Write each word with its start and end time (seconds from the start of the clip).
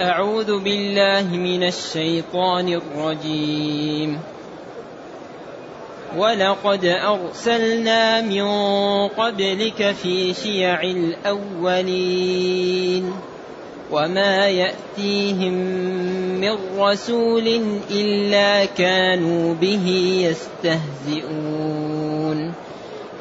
أعوذ 0.00 0.58
بالله 0.58 1.36
من 1.36 1.62
الشيطان 1.62 2.68
الرجيم. 2.68 4.18
ولقد 6.18 6.84
أرسلنا 6.84 8.20
من 8.20 8.44
قبلك 9.08 9.94
في 10.02 10.34
شيع 10.34 10.82
الأولين 10.82 11.92
وما 13.90 14.48
يأتيهم 14.48 15.52
من 16.40 16.56
رسول 16.78 17.60
إلا 17.90 18.64
كانوا 18.64 19.54
به 19.54 19.86
يستهزئون. 21.14 22.52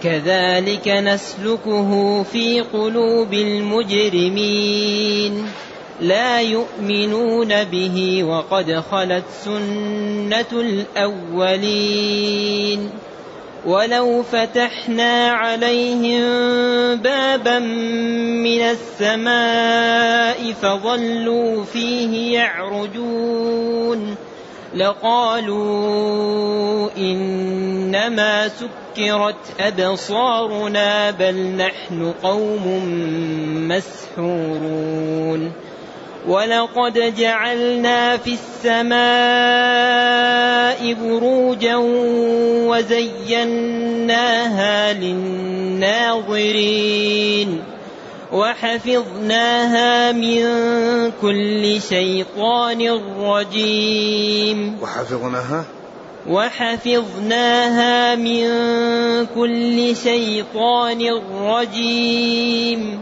كذلك 0.03 0.87
نسلكه 0.87 2.23
في 2.23 2.61
قلوب 2.61 3.33
المجرمين. 3.33 5.45
لا 6.03 6.41
يؤمنون 6.41 7.63
به 7.63 8.23
وقد 8.23 8.83
خلت 8.91 9.23
سنة 9.45 10.51
الأولين. 10.51 12.89
ولو 13.65 14.23
فتحنا 14.23 15.31
عليهم 15.31 16.25
بابا 16.95 17.59
من 17.59 18.61
السماء 18.61 20.53
فظلوا 20.61 21.63
فيه 21.63 22.33
يعرجون. 22.33 24.15
لقالوا 24.75 26.89
إنما 26.97 28.47
سكرت 28.47 29.35
أبصارنا 29.59 31.11
بل 31.11 31.35
نحن 31.35 32.13
قوم 32.23 32.83
مسحورون. 33.67 35.51
ولقد 36.27 37.15
جعلنا 37.17 38.17
في 38.17 38.33
السماء 38.33 38.93
بروجا 40.93 41.75
وزيناها 43.35 44.93
للناظرين 44.93 46.43
وحفظناها 48.31 50.11
من 50.11 50.43
كل 51.21 51.81
شيطان 51.81 53.01
رجيم 53.19 54.77
وحفظناها؟ 54.81 55.65
وحفظناها 56.29 58.15
من 58.15 58.47
كل 59.35 59.95
شيطان 59.95 61.01
رجيم 61.41 63.01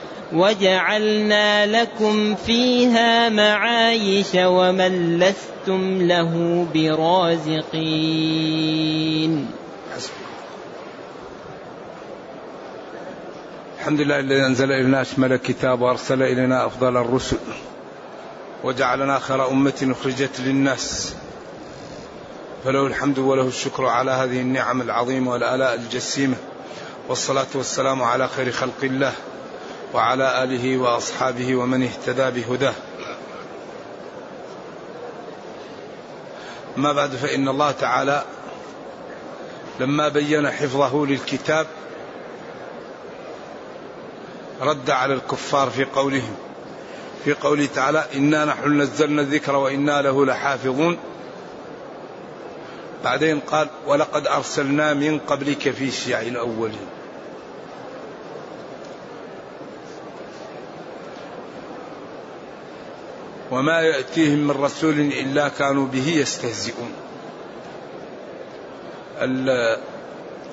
وجعلنا 0.33 1.65
لكم 1.81 2.35
فيها 2.35 3.29
معايش 3.29 4.27
ومن 4.35 5.19
لستم 5.19 6.07
له 6.07 6.65
برازقين. 6.73 8.31
الحمد 13.79 14.01
لله 14.01 14.19
الذي 14.19 14.45
أنزل 14.45 14.71
إلينا 14.71 15.01
أشمل 15.01 15.33
الكتاب 15.33 15.81
وأرسل 15.81 16.23
إلينا 16.23 16.65
أفضل 16.65 16.97
الرسل 16.97 17.37
وجعلنا 18.63 19.19
خير 19.19 19.51
أمة 19.51 19.95
أخرجت 19.99 20.39
للناس. 20.39 21.15
فله 22.63 22.87
الحمد 22.87 23.19
وله 23.19 23.47
الشكر 23.47 23.85
على 23.85 24.11
هذه 24.11 24.41
النعم 24.41 24.81
العظيمة 24.81 25.31
والآلاء 25.31 25.75
الجسيمة 25.75 26.35
والصلاة 27.09 27.47
والسلام 27.55 28.03
على 28.03 28.27
خير 28.27 28.51
خلق 28.51 28.83
الله. 28.83 29.13
وعلى 29.93 30.43
آله 30.43 30.77
وأصحابه 30.77 31.55
ومن 31.55 31.83
اهتدى 31.83 32.41
بهداه. 32.41 32.73
ما 36.77 36.93
بعد 36.93 37.11
فإن 37.11 37.47
الله 37.47 37.71
تعالى 37.71 38.23
لما 39.79 40.07
بين 40.07 40.51
حفظه 40.51 41.05
للكتاب 41.05 41.67
رد 44.61 44.89
على 44.89 45.13
الكفار 45.13 45.69
في 45.69 45.83
قولهم 45.83 46.35
في 47.25 47.33
قوله 47.33 47.65
تعالى 47.75 48.05
إنا 48.15 48.45
نحن 48.45 48.81
نزلنا 48.81 49.21
الذكر 49.21 49.55
وإنا 49.55 50.01
له 50.01 50.25
لحافظون 50.25 50.97
بعدين 53.03 53.39
قال 53.39 53.67
ولقد 53.87 54.27
أرسلنا 54.27 54.93
من 54.93 55.19
قبلك 55.19 55.71
في 55.71 55.91
شيع 55.91 56.21
الأولين 56.21 56.87
وما 63.51 63.81
يأتيهم 63.81 64.47
من 64.47 64.51
رسول 64.51 64.99
إلا 64.99 65.49
كانوا 65.49 65.87
به 65.87 66.07
يستهزئون. 66.07 66.93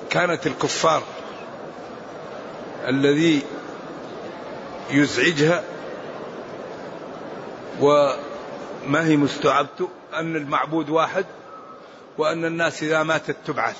كانت 0.09 0.47
الكفار 0.47 1.03
الذي 2.87 3.41
يزعجها 4.91 5.63
وما 7.79 9.07
هي 9.07 9.17
مستوعبته 9.17 9.89
أن 10.13 10.35
المعبود 10.35 10.89
واحد 10.89 11.25
وأن 12.17 12.45
الناس 12.45 12.83
إذا 12.83 13.03
ماتت 13.03 13.35
تبعث. 13.45 13.77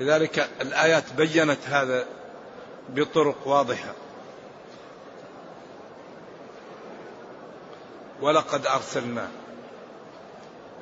لذلك 0.00 0.48
الآيات 0.60 1.04
بينت 1.16 1.58
هذا 1.66 2.04
بطرق 2.88 3.36
واضحة. 3.46 3.94
ولقد 8.20 8.66
أرسلنا 8.66 9.28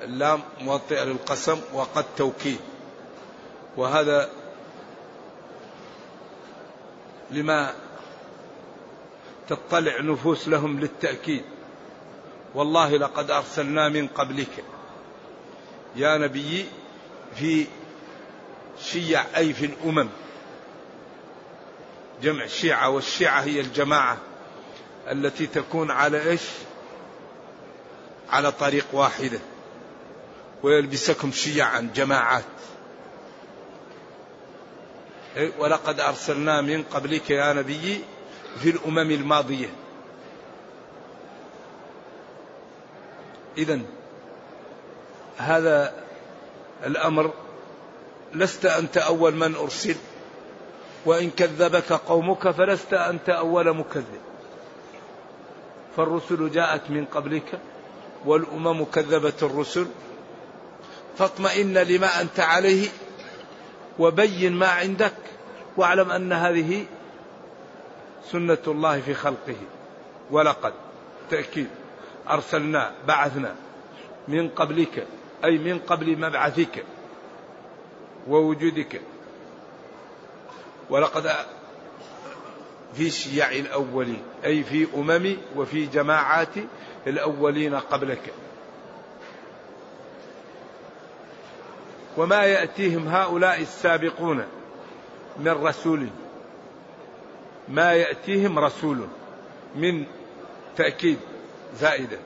اللام 0.03 0.41
موطئة 0.61 1.05
للقسم 1.05 1.61
وقد 1.73 2.05
توكيد. 2.17 2.61
وهذا 3.77 4.31
لما 7.31 7.75
تطلع 9.49 10.01
نفوس 10.01 10.49
لهم 10.49 10.81
للتأكيد. 10.81 11.45
والله 12.55 12.97
لقد 12.97 13.31
أرسلنا 13.31 13.89
من 13.89 14.09
قبلك. 14.09 14.65
يا 15.97 16.19
نبي 16.19 16.67
في 17.37 17.67
شيع 18.83 19.25
أي 19.37 19.53
في 19.53 19.67
الأمم. 19.67 20.09
جمع 22.23 22.47
شيعة 22.47 22.89
والشيعة 22.89 23.41
هي 23.41 23.61
الجماعة 23.61 24.19
التي 25.11 25.47
تكون 25.47 25.91
على 25.91 26.31
إيش؟ 26.31 26.43
على 28.35 28.53
طريق 28.53 28.87
واحدة 28.93 29.39
ويلبسكم 30.63 31.33
شيعا 31.33 31.91
جماعات. 31.95 32.45
إيه، 35.37 35.53
ولقد 35.59 36.01
أرسلنا 36.01 36.61
من 36.61 36.83
قبلك 36.83 37.31
يا 37.31 37.53
نبي 37.53 38.05
في 38.63 38.71
الأمم 38.71 39.11
الماضية. 39.11 39.69
إذا 43.59 43.81
هذا 45.37 45.95
الأمر 46.87 47.33
لست 48.35 48.67
أنت 48.67 48.97
أول 48.97 49.35
من 49.35 49.55
أرسل 49.55 49.97
وإن 51.07 51.31
كذبك 51.31 51.93
قومك 51.93 52.51
فلست 52.51 52.95
أنت 52.95 53.29
أول 53.29 53.77
مكذب. 53.77 54.21
فالرسل 55.97 56.51
جاءت 56.51 56.91
من 56.91 57.05
قبلك 57.05 57.61
والأمم 58.27 58.85
كذبت 58.85 59.43
الرسل 59.43 59.87
فاطمئن 61.19 61.79
لما 61.79 62.21
أنت 62.21 62.41
عليه 62.41 62.89
وبين 63.99 64.53
ما 64.53 64.67
عندك 64.67 65.15
واعلم 65.77 66.11
أن 66.11 66.33
هذه 66.33 66.87
سنة 68.33 68.59
الله 68.67 69.01
في 69.01 69.15
خلقه. 69.15 69.57
ولقد 70.31 70.73
تأكيد 71.31 71.69
أرسلنا 72.31 72.93
بعثنا 73.07 73.55
من 74.29 74.49
قبلك 74.49 75.07
أي 75.45 75.59
من 75.59 75.79
قبل 75.79 76.19
مبعثك 76.19 76.85
ووجودك. 78.29 79.01
ولقد 80.91 81.33
في 82.95 83.11
شيع 83.11 83.51
الأولين 83.51 84.23
أي 84.45 84.63
في 84.65 84.87
أمم 84.97 85.37
وفي 85.57 85.87
جماعات 85.87 86.55
الأولين 87.07 87.75
قبلك. 87.75 88.33
وما 92.17 92.45
يأتيهم 92.45 93.09
هؤلاء 93.09 93.61
السابقون 93.61 94.45
من 95.39 95.49
رسول. 95.49 96.09
ما 97.69 97.93
يأتيهم 97.93 98.59
رسول 98.59 99.09
من 99.75 100.05
تأكيد 100.77 101.19
زائدة. 101.81 102.19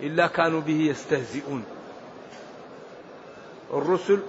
إلا 0.00 0.26
كانوا 0.26 0.60
به 0.60 0.80
يستهزئون. 0.90 1.64
الرسل 3.72 4.22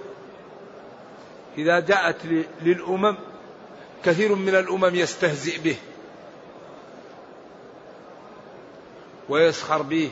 إذا 1.58 1.80
جاءت 1.80 2.16
للأمم 2.62 3.16
كثير 4.04 4.34
من 4.34 4.54
الأمم 4.54 4.94
يستهزئ 4.94 5.58
به. 5.58 5.76
ويسخر 9.28 9.82
به. 9.82 10.10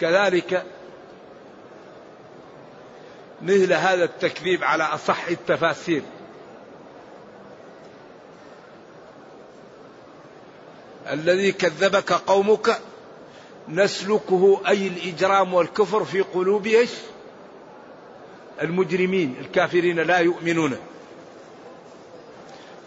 كذلك 0.00 0.64
مثل 3.42 3.72
هذا 3.72 4.04
التكذيب 4.04 4.64
على 4.64 4.84
أصح 4.84 5.26
التفاسير. 5.26 6.02
الذي 11.10 11.52
كذبك 11.52 12.12
قومك 12.12 12.78
نسلكه 13.68 14.60
أي 14.68 14.86
الإجرام 14.86 15.54
والكفر 15.54 16.04
في 16.04 16.20
قلوب 16.20 16.66
المجرمين 18.62 19.36
الكافرين 19.40 20.00
لا 20.00 20.18
يؤمنون. 20.18 20.78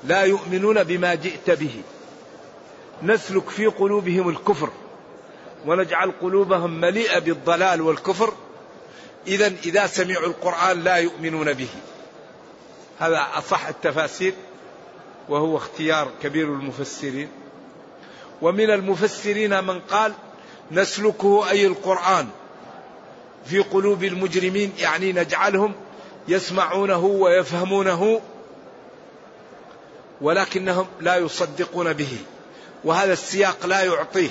لا 0.03 0.21
يؤمنون 0.21 0.83
بما 0.83 1.15
جئت 1.15 1.49
به. 1.49 1.81
نسلك 3.03 3.49
في 3.49 3.65
قلوبهم 3.65 4.29
الكفر 4.29 4.69
ونجعل 5.65 6.11
قلوبهم 6.21 6.81
مليئة 6.81 7.19
بالضلال 7.19 7.81
والكفر. 7.81 8.33
إذا 9.27 9.53
إذا 9.65 9.87
سمعوا 9.87 10.27
القرآن 10.27 10.83
لا 10.83 10.95
يؤمنون 10.95 11.53
به. 11.53 11.69
هذا 12.99 13.27
أصح 13.33 13.67
التفاسير 13.67 14.33
وهو 15.29 15.57
اختيار 15.57 16.11
كبير 16.23 16.47
المفسرين. 16.47 17.29
ومن 18.41 18.69
المفسرين 18.69 19.63
من 19.63 19.79
قال 19.79 20.13
نسلكه 20.71 21.49
أي 21.49 21.67
القرآن 21.67 22.27
في 23.45 23.59
قلوب 23.59 24.03
المجرمين 24.03 24.73
يعني 24.79 25.13
نجعلهم 25.13 25.73
يسمعونه 26.27 27.05
ويفهمونه. 27.05 28.21
ولكنهم 30.21 30.87
لا 31.01 31.15
يصدقون 31.15 31.93
به. 31.93 32.17
وهذا 32.83 33.13
السياق 33.13 33.65
لا 33.65 33.83
يعطيه. 33.83 34.29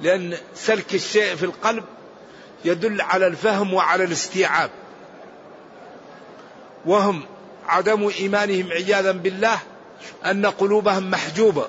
لأن 0.00 0.36
سلك 0.54 0.94
الشيء 0.94 1.34
في 1.34 1.42
القلب 1.42 1.84
يدل 2.64 3.00
على 3.00 3.26
الفهم 3.26 3.74
وعلى 3.74 4.04
الاستيعاب. 4.04 4.70
وهم 6.86 7.22
عدم 7.66 8.08
إيمانهم 8.08 8.72
عياذا 8.72 9.12
بالله 9.12 9.58
أن 10.24 10.46
قلوبهم 10.46 11.10
محجوبة. 11.10 11.66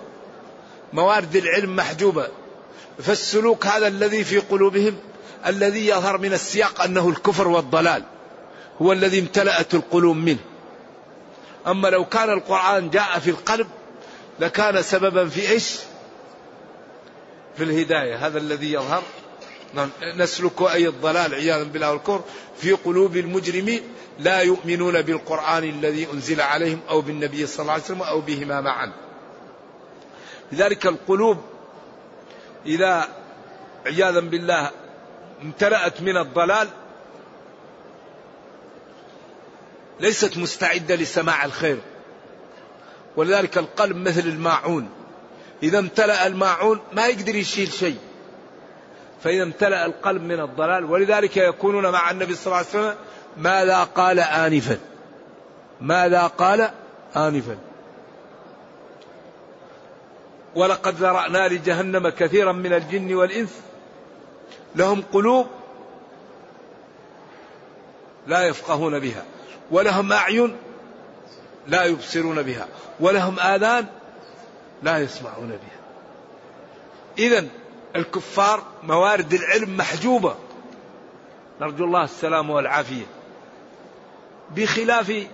موارد 0.94 1.36
العلم 1.36 1.76
محجوبة. 1.76 2.28
فالسلوك 3.04 3.66
هذا 3.66 3.88
الذي 3.88 4.24
في 4.24 4.38
قلوبهم 4.38 4.98
الذي 5.46 5.88
يظهر 5.88 6.18
من 6.18 6.34
السياق 6.34 6.82
أنه 6.82 7.10
الكفر 7.10 7.48
والضلال. 7.48 8.04
هو 8.82 8.92
الذي 8.92 9.20
امتلأت 9.20 9.74
القلوب 9.74 10.18
منه. 10.18 10.40
أما 11.68 11.88
لو 11.88 12.06
كان 12.06 12.30
القرآن 12.30 12.90
جاء 12.90 13.20
في 13.20 13.30
القلب 13.30 13.68
لكان 14.40 14.82
سببا 14.82 15.28
في 15.28 15.50
إيش؟ 15.50 15.80
في 17.58 17.64
الهداية. 17.64 18.28
هذا 18.28 18.38
الذي 18.38 18.74
يظهر. 18.74 19.04
نعم. 19.74 19.90
نسلك 20.16 20.62
أي 20.62 20.88
الضلال 20.88 21.36
عياذا 21.36 21.64
بالله 21.64 21.92
والكفر 21.92 22.22
في 22.58 22.72
قلوب 22.72 23.18
المجرمين 23.18 23.82
لا 24.20 24.42
يؤمنون 24.42 25.02
بالقرآن 25.02 25.64
الذي 25.64 26.08
أنزل 26.14 26.42
عليهم 26.42 26.80
أو 26.90 27.02
بالنبي 27.02 27.48
صلى 27.48 27.62
الله 27.62 27.74
عليه 27.74 27.84
وسلم 27.84 28.02
أو 28.02 28.22
بهما 28.22 28.62
معا. 28.62 28.92
لذلك 30.52 30.86
القلوب 30.86 31.38
إذا 32.66 33.08
عياذا 33.86 34.20
بالله 34.20 34.72
امتلأت 35.42 36.02
من 36.02 36.18
الضلال 36.18 36.70
ليست 40.00 40.38
مستعدة 40.38 40.96
لسماع 40.96 41.46
الخير. 41.46 41.78
ولذلك 43.16 43.58
القلب 43.58 43.96
مثل 43.96 44.28
الماعون. 44.28 44.90
إذا 45.64 45.80
امتلأ 45.80 46.28
الماعون 46.28 46.80
ما 46.94 47.08
يقدر 47.08 47.36
يشيل 47.36 47.72
شيء. 47.72 47.98
فإذا 49.24 49.44
امتلأ 49.44 49.86
القلب 49.86 50.22
من 50.22 50.40
الضلال 50.40 50.86
ولذلك 50.86 51.38
يكونون 51.38 51.92
مع 51.92 52.12
النبي 52.12 52.36
صلى 52.36 52.46
الله 52.46 52.58
عليه 52.58 52.68
وسلم 52.68 52.96
ماذا 53.38 53.84
قال 53.84 54.20
آنفا؟ 54.20 54.78
ماذا 55.82 56.28
قال 56.28 56.72
آنفا؟ 57.16 57.58
ولقد 60.56 60.96
ذرأنا 60.96 61.48
لجهنم 61.48 62.10
كثيرا 62.10 62.52
من 62.52 62.74
الجن 62.74 63.14
والإنس. 63.16 63.62
لهم 64.76 65.04
قلوب 65.14 65.48
لا 68.28 68.48
يفقهون 68.48 69.00
بها. 69.00 69.24
ولهم 69.72 70.14
أعين 70.14 70.56
لا 71.68 71.84
يبصرون 71.84 72.42
بها 72.42 72.68
ولهم 73.00 73.40
آذان 73.40 73.86
لا 74.84 74.98
يسمعون 74.98 75.50
بها. 75.50 75.80
إذا 77.18 77.48
الكفار 77.96 78.64
موارد 78.84 79.34
العلم 79.34 79.78
محجوبة. 79.78 80.36
نرجو 81.62 81.86
الله 81.86 82.04
السلام 82.04 82.50
والعافية. 82.50 83.06
بخلاف 84.56 85.28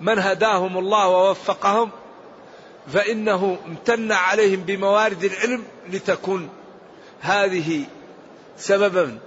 من 0.00 0.18
هداهم 0.18 0.78
الله 0.78 1.08
ووفقهم 1.08 1.90
فإنه 2.92 3.58
امتن 3.66 4.12
عليهم 4.12 4.60
بموارد 4.60 5.24
العلم 5.24 5.64
لتكون 5.88 6.48
هذه 7.20 7.84
سببا 8.56 9.18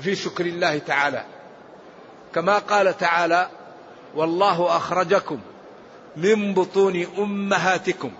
في 0.00 0.14
شكر 0.14 0.46
الله 0.46 0.78
تعالى. 0.78 1.24
كما 2.36 2.58
قال 2.58 2.98
تعالى 2.98 3.48
والله 4.14 4.76
أخرجكم 4.76 5.40
من 6.16 6.54
بطون 6.54 7.06
أمهاتكم. 7.18 8.10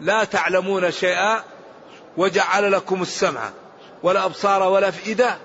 لا 0.00 0.24
تعلمون 0.24 0.90
شيئا 0.90 1.42
وجعل 2.16 2.72
لكم 2.72 3.02
السمع 3.02 3.50
والأبصار 4.02 4.62
والأفئدة 4.62 5.38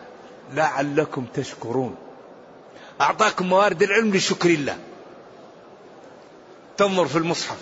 لعلكم 0.53 1.25
تشكرون. 1.33 1.95
أعطاكم 3.01 3.47
موارد 3.47 3.83
العلم 3.83 4.15
لشكر 4.15 4.49
الله. 4.49 4.77
تنظر 6.77 7.05
في 7.05 7.17
المصحف. 7.17 7.59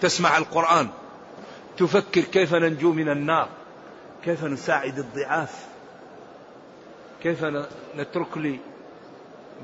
تسمع 0.00 0.38
القرآن. 0.38 0.88
تفكر 1.78 2.20
كيف 2.20 2.54
ننجو 2.54 2.92
من 2.92 3.08
النار. 3.08 3.48
كيف 4.24 4.44
نساعد 4.44 4.98
الضعاف. 4.98 5.66
كيف 7.26 7.44
نترك 7.96 8.38
لي 8.38 8.58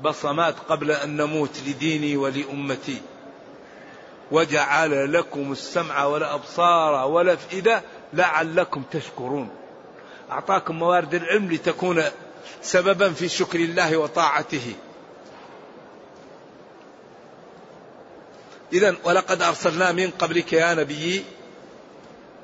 بصمات 0.03 0.55
قبل 0.59 0.91
أن 0.91 1.17
نموت 1.17 1.59
لديني 1.67 2.17
ولأمتي؟ 2.17 3.01
وجعل 4.31 5.13
لكم 5.13 5.51
السمع 5.51 6.05
والأبصار 6.05 7.07
والأفئدة 7.07 7.81
لعلكم 8.13 8.83
تشكرون. 8.91 9.49
أعطاكم 10.31 10.75
موارد 10.79 11.13
العلم 11.13 11.51
لتكون 11.51 12.03
سببا 12.61 13.09
في 13.09 13.29
شكر 13.29 13.59
الله 13.59 13.97
وطاعته. 13.97 14.73
إذا 18.73 18.95
ولقد 19.03 19.41
أرسلنا 19.41 19.91
من 19.91 20.09
قبلك 20.09 20.53
يا 20.53 20.73
نبي 20.73 21.25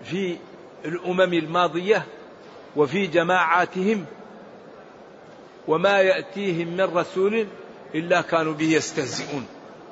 في 0.04 0.38
الأمم 0.86 1.34
الماضية 1.34 2.06
وفي 2.76 3.08
جماعاتهم 3.08 4.06
وما 5.70 6.02
يأتيهم 6.02 6.68
من 6.68 6.98
رسول 6.98 7.48
إلا 7.96 8.22
كانوا 8.22 8.54
به 8.54 8.66
يستهزئون. 8.66 9.46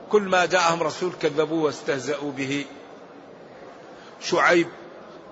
كل 0.10 0.22
ما 0.22 0.46
جاءهم 0.46 0.84
رسول 0.84 1.12
كذبوه 1.22 1.64
واستهزأوا 1.64 2.32
به. 2.32 2.66
شعيب 4.22 4.68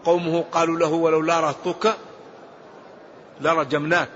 قومه 0.03 0.45
قالوا 0.51 0.79
له 0.79 0.93
ولولا 0.93 1.39
رهطك 1.39 1.95
لرجمناك. 3.41 4.09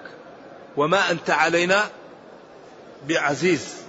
وما 0.77 1.11
أنت 1.11 1.29
علينا 1.29 1.89
بعزيز. 3.07 3.81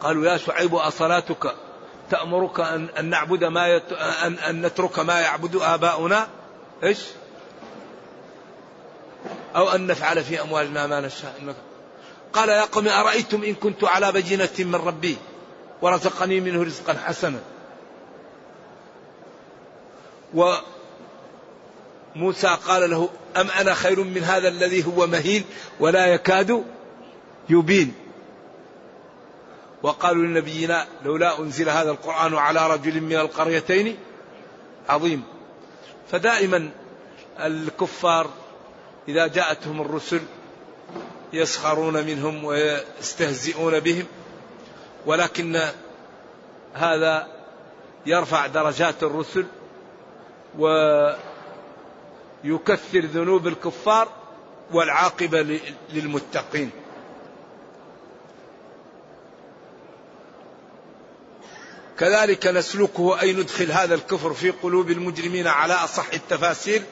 قالوا 0.00 0.26
يا 0.26 0.36
شعيب 0.36 0.74
أصلاتك؟ 0.74 1.71
تأمرك 2.12 2.60
أن, 2.60 2.88
أن 2.98 3.04
نعبد 3.04 3.44
ما 3.44 3.68
يت... 3.68 3.92
أن, 3.92 4.38
أن 4.38 4.66
نترك 4.66 4.98
ما 4.98 5.20
يعبد 5.20 5.56
آباؤنا؟ 5.56 6.28
إيش؟ 6.84 6.98
أو 9.56 9.68
أن 9.68 9.86
نفعل 9.86 10.24
في 10.24 10.42
أموالنا 10.42 10.86
ما 10.86 11.00
نشاء. 11.00 11.54
قال 12.32 12.48
يا 12.48 12.64
قوم 12.64 12.88
أرأيتم 12.88 13.42
إن 13.42 13.54
كنت 13.54 13.84
على 13.84 14.12
بينة 14.12 14.48
من 14.58 14.74
ربي 14.74 15.16
ورزقني 15.82 16.40
منه 16.40 16.62
رزقا 16.62 16.96
حسنا؟ 17.04 17.38
وموسى 20.34 22.56
قال 22.66 22.90
له 22.90 23.08
أم 23.36 23.50
أنا 23.50 23.74
خير 23.74 24.04
من 24.04 24.24
هذا 24.24 24.48
الذي 24.48 24.86
هو 24.86 25.06
مهين 25.06 25.44
ولا 25.80 26.06
يكاد 26.06 26.64
يبين؟ 27.48 27.94
وقالوا 29.82 30.24
لنبينا 30.24 30.86
لولا 31.04 31.38
أنزل 31.38 31.68
هذا 31.68 31.90
القرآن 31.90 32.34
على 32.34 32.70
رجل 32.74 33.00
من 33.00 33.16
القريتين 33.16 33.96
عظيم. 34.88 35.22
فدائما 36.10 36.70
الكفار 37.40 38.30
إذا 39.08 39.26
جاءتهم 39.26 39.80
الرسل 39.80 40.20
يسخرون 41.32 42.06
منهم 42.06 42.44
ويستهزئون 42.44 43.80
بهم 43.80 44.04
ولكن 45.06 45.60
هذا 46.74 47.26
يرفع 48.06 48.46
درجات 48.46 49.02
الرسل 49.02 49.46
ويكثر 50.58 51.16
ذنوب 53.00 53.46
الكفار 53.46 54.08
والعاقبة 54.72 55.60
للمتقين. 55.92 56.70
كذلك 62.02 62.46
نسلكه 62.46 63.20
أي 63.20 63.32
ندخل 63.32 63.72
هذا 63.72 63.94
الكفر 63.94 64.34
في 64.34 64.50
قلوب 64.50 64.90
المجرمين 64.90 65.46
على 65.46 65.74
أصح 65.74 66.12
التفاسير. 66.12 66.82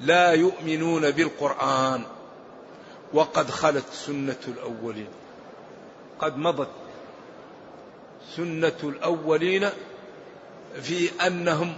لا 0.00 0.32
يؤمنون 0.32 1.10
بالقرآن 1.10 2.02
وقد 3.12 3.50
خلت 3.50 3.84
سنة 3.92 4.36
الأولين. 4.48 5.08
قد 6.18 6.36
مضت 6.36 6.68
سنة 8.36 8.78
الأولين 8.84 9.70
في 10.82 11.10
أنهم 11.26 11.76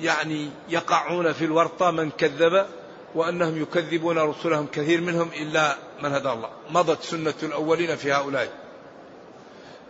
يعني 0.00 0.50
يقعون 0.68 1.32
في 1.32 1.44
الورطة 1.44 1.90
من 1.90 2.10
كذب 2.10 2.66
وأنهم 3.14 3.62
يكذبون 3.62 4.18
رسلهم 4.18 4.66
كثير 4.66 5.00
منهم 5.00 5.30
إلا 5.40 5.76
من 6.02 6.12
هدى 6.12 6.30
الله. 6.30 6.50
مضت 6.70 7.02
سنة 7.02 7.34
الأولين 7.42 7.96
في 7.96 8.12
هؤلاء. 8.12 8.67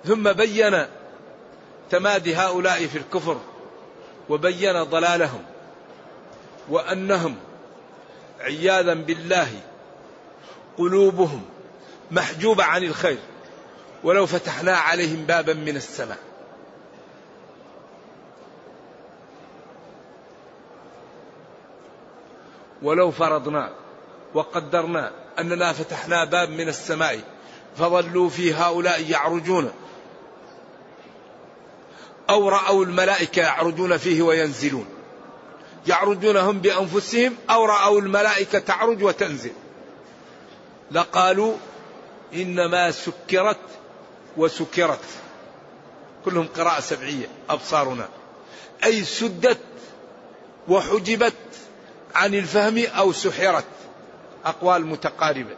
ثم 0.04 0.32
بين 0.32 0.86
تمادي 1.90 2.36
هؤلاء 2.36 2.86
في 2.86 2.98
الكفر 2.98 3.40
وبين 4.28 4.82
ضلالهم 4.82 5.42
وأنهم 6.68 7.36
عياذا 8.40 8.94
بالله 8.94 9.48
قلوبهم 10.78 11.42
محجوبة 12.10 12.64
عن 12.64 12.84
الخير 12.84 13.18
ولو 14.04 14.26
فتحنا 14.26 14.76
عليهم 14.76 15.24
بابا 15.24 15.52
من 15.52 15.76
السماء. 15.76 16.18
ولو 22.82 23.10
فرضنا 23.10 23.70
وقدرنا 24.34 25.12
أننا 25.38 25.72
فتحنا 25.72 26.24
باب 26.24 26.50
من 26.50 26.68
السماء 26.68 27.20
فظلوا 27.76 28.28
في 28.28 28.54
هؤلاء 28.54 29.10
يعرجون 29.10 29.72
أو 32.30 32.48
رأوا 32.48 32.84
الملائكة 32.84 33.42
يعرجون 33.42 33.96
فيه 33.96 34.22
وينزلون. 34.22 34.86
يعرجون 35.86 36.36
هم 36.36 36.58
بأنفسهم 36.58 37.36
أو 37.50 37.64
رأوا 37.64 38.00
الملائكة 38.00 38.58
تعرج 38.58 39.02
وتنزل. 39.02 39.52
لقالوا 40.90 41.54
إنما 42.34 42.90
سكرت 42.90 43.56
وسكرت. 44.36 45.04
كلهم 46.24 46.48
قراءة 46.56 46.80
سبعية 46.80 47.26
أبصارنا. 47.50 48.08
أي 48.84 49.04
سدت 49.04 49.60
وحجبت 50.68 51.34
عن 52.14 52.34
الفهم 52.34 52.78
أو 52.78 53.12
سحرت. 53.12 53.64
أقوال 54.44 54.86
متقاربة. 54.86 55.56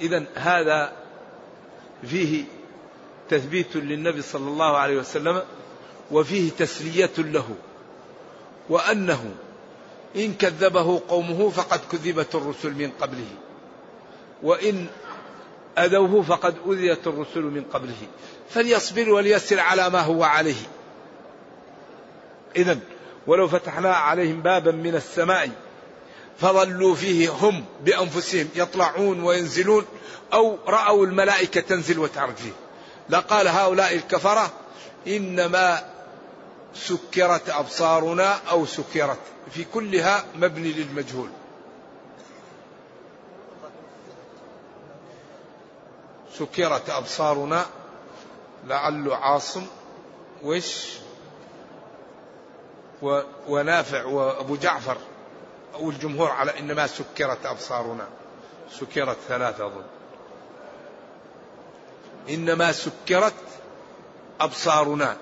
إذا 0.00 0.24
هذا 0.34 0.92
فيه 2.06 2.44
تثبيت 3.30 3.76
للنبي 3.76 4.22
صلى 4.22 4.48
الله 4.48 4.76
عليه 4.76 4.96
وسلم 4.96 5.42
وفيه 6.10 6.50
تسلية 6.50 7.10
له 7.18 7.48
وأنه 8.68 9.34
إن 10.16 10.34
كذبه 10.34 11.02
قومه 11.08 11.48
فقد 11.50 11.80
كذبت 11.92 12.34
الرسل 12.34 12.70
من 12.74 12.90
قبله 13.00 13.28
وإن 14.42 14.86
أذوه 15.78 16.22
فقد 16.22 16.54
أذيت 16.66 17.06
الرسل 17.06 17.42
من 17.42 17.64
قبله. 17.72 17.96
فليصبر 18.50 19.10
وليسر 19.10 19.60
على 19.60 19.90
ما 19.90 20.00
هو 20.00 20.24
عليه. 20.24 20.62
إذا 22.56 22.78
ولو 23.26 23.48
فتحنا 23.48 23.94
عليهم 23.94 24.42
بابا 24.42 24.72
من 24.72 24.94
السماء 24.94 25.50
فظلوا 26.38 26.94
فيه 26.94 27.30
هم 27.30 27.64
بأنفسهم 27.84 28.48
يطلعون 28.54 29.22
وينزلون 29.22 29.84
أو 30.32 30.58
رأوا 30.66 31.06
الملائكة 31.06 31.60
تنزل 31.60 31.98
وتعرج 31.98 32.36
فيه. 32.36 32.52
لقال 33.10 33.48
هؤلاء 33.48 33.94
الكفرة 33.94 34.50
إنما 35.06 35.82
سكرت 36.74 37.48
أبصارنا 37.48 38.40
أو 38.50 38.66
سكرت. 38.66 39.18
في 39.50 39.64
كلها 39.64 40.24
مبني 40.34 40.72
للمجهول. 40.72 41.28
سكرت 46.38 46.90
أبصارنا 46.90 47.66
لعل 48.66 49.12
عاصم 49.12 49.66
وش؟ 50.42 50.98
ونافع 53.48 54.04
وأبو 54.04 54.56
جعفر. 54.56 54.96
أو 55.74 55.90
الجمهور 55.90 56.30
على 56.30 56.58
إنما 56.58 56.86
سكرت 56.86 57.46
أبصارنا. 57.46 58.06
سكرت 58.80 59.16
ثلاثة 59.28 59.66
أظن 59.66 59.84
إنما 62.28 62.72
سكرت 62.72 63.34
أبصارنا. 64.40 65.16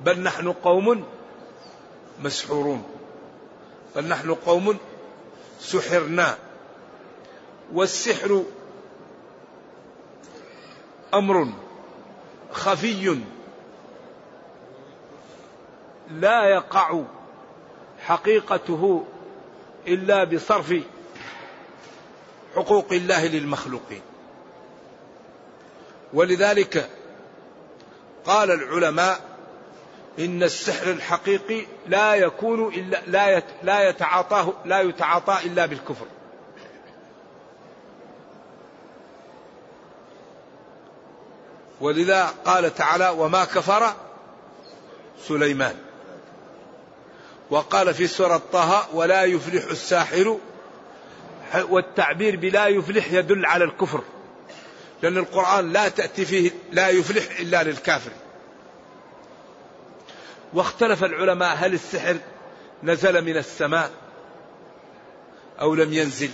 بل 0.00 0.20
نحن 0.20 0.52
قوم 0.52 1.04
مسحورون. 2.22 2.84
بل 3.96 4.08
نحن 4.08 4.34
قوم 4.34 4.78
سحرنا. 5.60 6.38
والسحر 7.72 8.44
أمر 11.14 11.52
خفي. 12.52 13.20
لا 16.10 16.44
يقع 16.44 17.02
حقيقته 18.00 19.04
إلا 19.86 20.24
بصرف 20.24 20.74
حقوق 22.56 22.92
الله 22.92 23.26
للمخلوقين 23.26 24.02
ولذلك 26.12 26.90
قال 28.24 28.50
العلماء 28.50 29.20
إن 30.18 30.42
السحر 30.42 30.90
الحقيقي 30.90 31.66
لا 31.86 32.14
يكون 32.14 32.74
إلا 32.74 33.02
لا 33.06 33.42
لا 33.62 33.88
يتعاطاه 33.88 34.52
لا 34.64 34.80
يتعاطى 34.80 35.38
إلا 35.44 35.66
بالكفر. 35.66 36.06
ولذا 41.80 42.26
قال 42.44 42.74
تعالى 42.74 43.08
وما 43.08 43.44
كفر 43.44 43.92
سليمان 45.28 45.76
وقال 47.50 47.94
في 47.94 48.06
سورة 48.06 48.42
طه 48.52 48.94
ولا 48.94 49.24
يفلح 49.24 49.64
الساحر 49.64 50.38
والتعبير 51.54 52.36
بلا 52.36 52.66
يفلح 52.66 53.12
يدل 53.12 53.46
على 53.46 53.64
الكفر. 53.64 54.02
لأن 55.02 55.16
القرآن 55.18 55.72
لا 55.72 55.88
تأتي 55.88 56.24
فيه 56.24 56.50
لا 56.72 56.88
يفلح 56.88 57.40
إلا 57.40 57.62
للكافر. 57.62 58.10
واختلف 60.54 61.04
العلماء 61.04 61.56
هل 61.56 61.74
السحر 61.74 62.16
نزل 62.82 63.24
من 63.24 63.36
السماء 63.36 63.90
أو 65.60 65.74
لم 65.74 65.92
ينزل. 65.92 66.30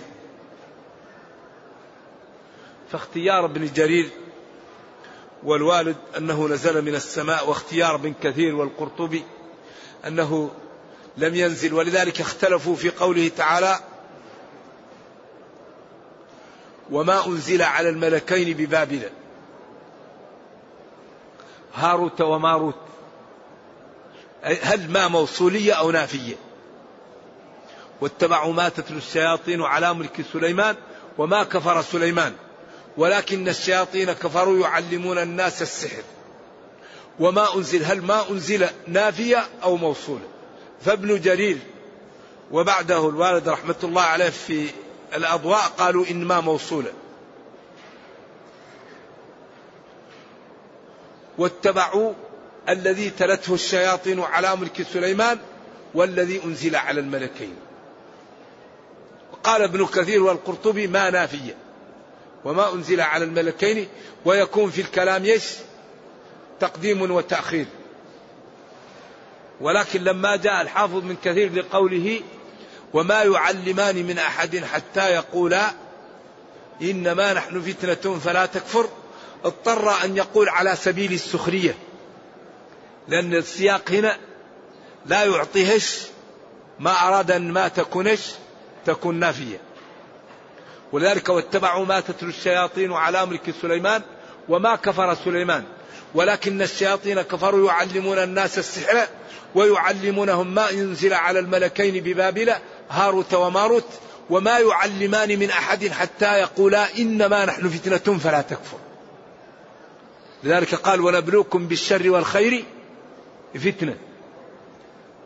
فاختيار 2.93 3.45
ابن 3.45 3.73
جرير 3.75 4.11
والوالد 5.43 5.97
أنه 6.17 6.49
نزل 6.49 6.83
من 6.83 6.95
السماء 6.95 7.49
واختيار 7.49 7.95
ابن 7.95 8.15
كثير 8.23 8.55
والقرطبي 8.55 9.25
أنه 10.07 10.51
لم 11.17 11.35
ينزل. 11.35 11.75
ولذلك 11.75 12.21
اختلفوا 12.21 12.77
في 12.77 12.91
قوله 12.91 13.31
تعالى 13.37 13.81
وما 16.93 17.27
أنزل 17.27 17.63
على 17.63 17.89
الملكين 17.89 18.57
ببابل. 18.57 19.03
هاروت 21.75 22.21
وماروت. 22.21 22.75
هل 24.43 24.91
ما 24.91 25.09
موصولية 25.09 25.73
أو 25.73 25.91
نافية؟ 25.91 26.35
واتبعوا 28.01 28.53
ما 28.53 28.69
تتلو 28.69 28.99
الشياطين 28.99 29.63
على 29.63 29.95
ملك 29.95 30.25
سليمان 30.33 30.77
وما 31.19 31.43
كفر 31.43 31.83
سليمان. 31.83 32.33
ولكن 32.97 33.49
الشياطين 33.49 34.13
كفروا 34.13 34.59
يعلمون 34.59 35.19
الناس 35.19 35.63
السحر. 35.63 36.03
وما 37.21 37.55
أنزل 37.57 37.85
هل 37.85 38.03
ما 38.03 38.31
أنزل 38.31 38.67
نافية 38.87 39.47
أو 39.63 39.77
موصولة؟ 39.77 40.27
فابن 40.81 41.21
جرير 41.21 41.59
وبعده 42.51 43.09
الوالد 43.09 43.49
رحمة 43.49 43.75
الله 43.85 44.03
عليه 44.03 44.31
في 44.31 44.71
الأضواء 45.15 45.63
قالوا 45.79 46.07
إنما 46.11 46.41
موصولة. 46.41 46.93
واتبعوا 51.39 52.13
الذي 52.69 53.11
تلته 53.11 53.55
الشياطين 53.55 54.21
على 54.21 54.57
ملك 54.57 54.83
سليمان 54.83 55.39
والذي 55.95 56.45
أنزل 56.45 56.77
على 56.77 57.01
الملكين. 57.01 57.57
قال 59.45 59.63
ابن 59.63 59.87
كثير 59.87 60.23
والقرطبي 60.23 60.87
ما 60.87 61.11
نافية. 61.11 61.57
وما 62.45 62.73
أنزل 62.73 63.01
على 63.01 63.25
الملكين 63.25 63.89
ويكون 64.25 64.71
في 64.71 64.81
الكلام 64.81 65.25
يش 65.25 65.55
تقديم 66.61 67.11
وتأخير. 67.11 67.67
ولكن 69.61 70.05
لما 70.05 70.37
جاء 70.37 70.63
الحافظ 70.63 71.05
من 71.05 71.17
كثير 71.25 71.53
لقوله 71.53 72.21
وما 72.95 73.23
يعلمان 73.23 74.07
من 74.07 74.19
أحد 74.19 74.65
حتى 74.65 75.11
يقولا 75.11 75.71
إنما 76.83 77.33
نحن 77.33 77.61
فتنة 77.61 78.19
فلا 78.19 78.47
تكفر. 78.47 78.89
اضطر 79.45 80.05
أن 80.05 80.17
يقول 80.17 80.49
على 80.49 80.77
سبيل 80.77 81.13
السخرية 81.13 81.75
لأن 83.09 83.35
السياق 83.35 83.91
هنا 83.91 84.17
لا 85.07 85.25
يعطيهش 85.25 86.01
ما 86.79 87.09
أراد 87.09 87.31
أن 87.31 87.53
ما 87.53 87.69
تكونش 87.69 88.21
تكون 88.87 89.15
نافية. 89.15 89.61
ولذلك 90.93 91.29
واتبعوا 91.29 91.87
ما 91.87 92.01
تتلو 92.01 92.29
الشياطين 92.29 92.93
على 92.93 93.27
ملك 93.27 93.55
سليمان 93.63 94.03
وما 94.49 94.77
كفر 94.77 95.15
سليمان. 95.15 95.65
ولكن 96.15 96.63
الشياطين 96.63 97.23
كفروا 97.23 97.69
يعلمون 97.69 98.19
الناس 98.19 98.59
السحر 98.59 99.07
ويعلمونهم 99.55 100.55
ما 100.55 100.69
ينزل 100.69 101.13
على 101.13 101.39
الملكين 101.39 102.05
ببابل 102.05 102.53
هاروت 102.91 103.35
وماروت 103.35 103.89
وما 104.31 104.59
يعلمان 104.59 105.39
من 105.39 105.51
أحد 105.51 105.89
حتى 105.89 106.39
يقولا 106.39 106.99
إنما 106.99 107.45
نحن 107.45 107.69
فتنة 107.69 108.19
فلا 108.19 108.43
تكفر. 108.43 108.79
لذلك 110.45 110.75
قال 110.75 111.01
ونبلوكم 111.01 111.67
بالشر 111.67 112.11
والخير 112.11 112.65
فتنة. 113.55 113.97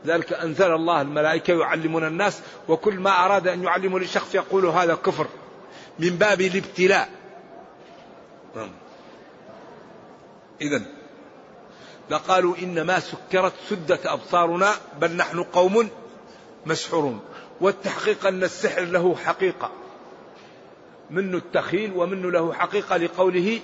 لذلك 0.04 0.32
أنزل 0.32 0.74
الله 0.74 1.00
الملائكة 1.00 1.60
يعلمون 1.60 2.06
الناس 2.06 2.40
وكل 2.68 2.94
ما 2.94 3.24
أراد 3.24 3.48
أن 3.48 3.62
يعلمه 3.62 3.98
لشخص 3.98 4.34
يقول 4.34 4.66
هذا 4.66 4.94
كفر 4.94 5.26
من 5.98 6.10
باب 6.10 6.40
الابتلاء. 6.40 7.08
نعم. 8.56 8.70
إذا 10.60 10.82
لقالوا 12.10 12.54
إنما 12.62 13.00
سكرت 13.00 13.52
سدت 13.70 14.06
أبصارنا 14.06 14.72
بل 15.00 15.16
نحن 15.16 15.42
قوم 15.42 15.88
مسحورون 16.66 17.20
والتحقيق 17.60 18.26
أن 18.26 18.44
السحر 18.44 18.82
له 18.82 19.16
حقيقة. 19.24 19.70
منه 21.10 21.36
التخيل 21.36 21.92
ومنه 21.96 22.30
له 22.30 22.52
حقيقة 22.52 22.96
لقوله 22.96 23.60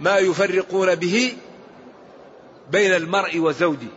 ما 0.00 0.18
يفرقون 0.18 0.94
به 0.94 1.36
بين 2.70 2.94
المرء 2.94 3.38
وزوجه. 3.38 3.88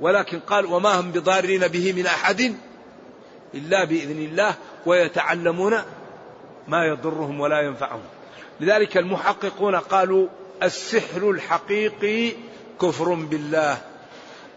ولكن 0.00 0.40
قال 0.40 0.66
وما 0.66 1.00
هم 1.00 1.12
بضارين 1.12 1.68
به 1.68 1.92
من 1.92 2.06
أحد 2.06 2.54
إلا 3.54 3.84
بإذن 3.84 4.22
الله 4.22 4.54
ويتعلمون 4.86 5.74
ما 6.68 6.84
يضرهم 6.84 7.40
ولا 7.40 7.60
ينفعهم. 7.60 8.02
لذلك 8.60 8.96
المحققون 8.96 9.76
قالوا 9.76 10.28
السحر 10.62 11.30
الحقيقي 11.30 12.32
كفر 12.80 13.14
بالله. 13.14 13.78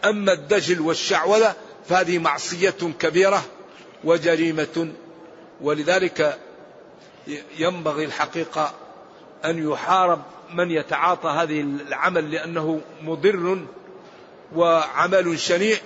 أما 0.06 0.34
الدجل 0.34 0.82
والشعوذة 0.82 1.56
فهذه 1.90 2.20
معصية 2.20 2.76
كبيرة 3.00 3.44
وجريمة 4.04 4.94
ولذلك 5.62 6.40
ينبغي 7.58 8.06
الحقيقة 8.06 8.74
أن 9.46 9.72
يحارب 9.72 10.22
من 10.54 10.72
يتعاطى 10.72 11.30
هذه 11.30 11.62
العمل 11.62 12.32
لأنه 12.32 12.82
مضر 13.02 13.66
وعمل 14.56 15.40
شنيع 15.40 15.78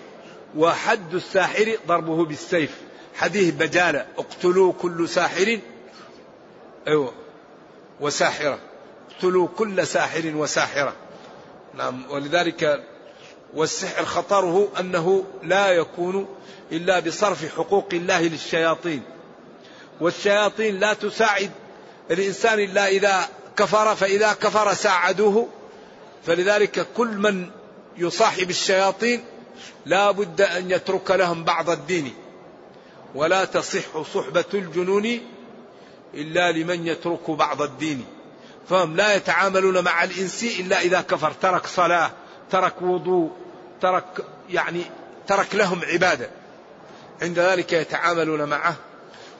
وحد 0.58 1.14
الساحر 1.14 1.78
ضربه 1.88 2.26
بالسيف. 2.26 2.82
حديث 3.16 3.54
بجالة 3.54 4.06
اقتلوا 4.18 4.74
كل 4.74 5.10
ساحر 5.10 5.60
أيوة 6.88 7.14
وساحرة. 8.02 8.60
اقتلوا 9.12 9.48
كل 9.58 9.88
ساحر 9.88 10.32
وساحرة. 10.36 10.94
نعم 11.74 12.12
ولذلك 12.12 12.84
والسحر 13.56 14.06
خطره 14.06 14.68
أنه 14.80 15.24
لا 15.44 15.68
يكون 15.68 16.28
إلا 16.72 17.00
بصرف 17.00 17.56
حقوق 17.58 17.88
الله 17.94 18.22
للشياطين. 18.22 19.04
والشياطين 20.02 20.80
لا 20.80 20.94
تساعد 20.94 21.52
الإنسان 22.12 22.60
إلا 22.60 22.88
إذا 22.88 23.30
كفر 23.58 23.96
فإذا 23.96 24.34
كفر 24.34 24.74
ساعدوه. 24.74 25.48
فلذلك 26.26 26.88
كل 26.98 27.08
من 27.08 27.50
يصاحب 27.98 28.50
الشياطين 28.50 29.24
لا 29.86 30.12
بد 30.12 30.42
أن 30.42 30.72
يترك 30.72 31.12
لهم 31.12 31.44
بعض 31.44 31.70
الدين. 31.70 32.14
ولا 33.16 33.46
تصح 33.46 34.02
صحبة 34.14 34.46
الجنون 34.54 35.20
إلا 36.14 36.52
لمن 36.52 36.88
يترك 36.88 37.32
بعض 37.32 37.62
الدين. 37.62 38.06
فهم 38.70 38.96
لا 38.96 39.16
يتعاملون 39.16 39.84
مع 39.84 40.04
الإنس 40.04 40.44
إلا 40.44 40.82
إذا 40.82 41.02
كفر 41.02 41.32
ترك 41.32 41.68
صلاة 41.68 42.12
ترك 42.52 42.82
وضوء 42.82 43.32
ترك 43.82 44.26
يعني 44.50 44.82
ترك 45.28 45.56
لهم 45.56 45.82
عبادة. 45.94 46.30
عند 47.22 47.40
ذلك 47.40 47.74
يتعاملون 47.74 48.44
معه. 48.44 48.76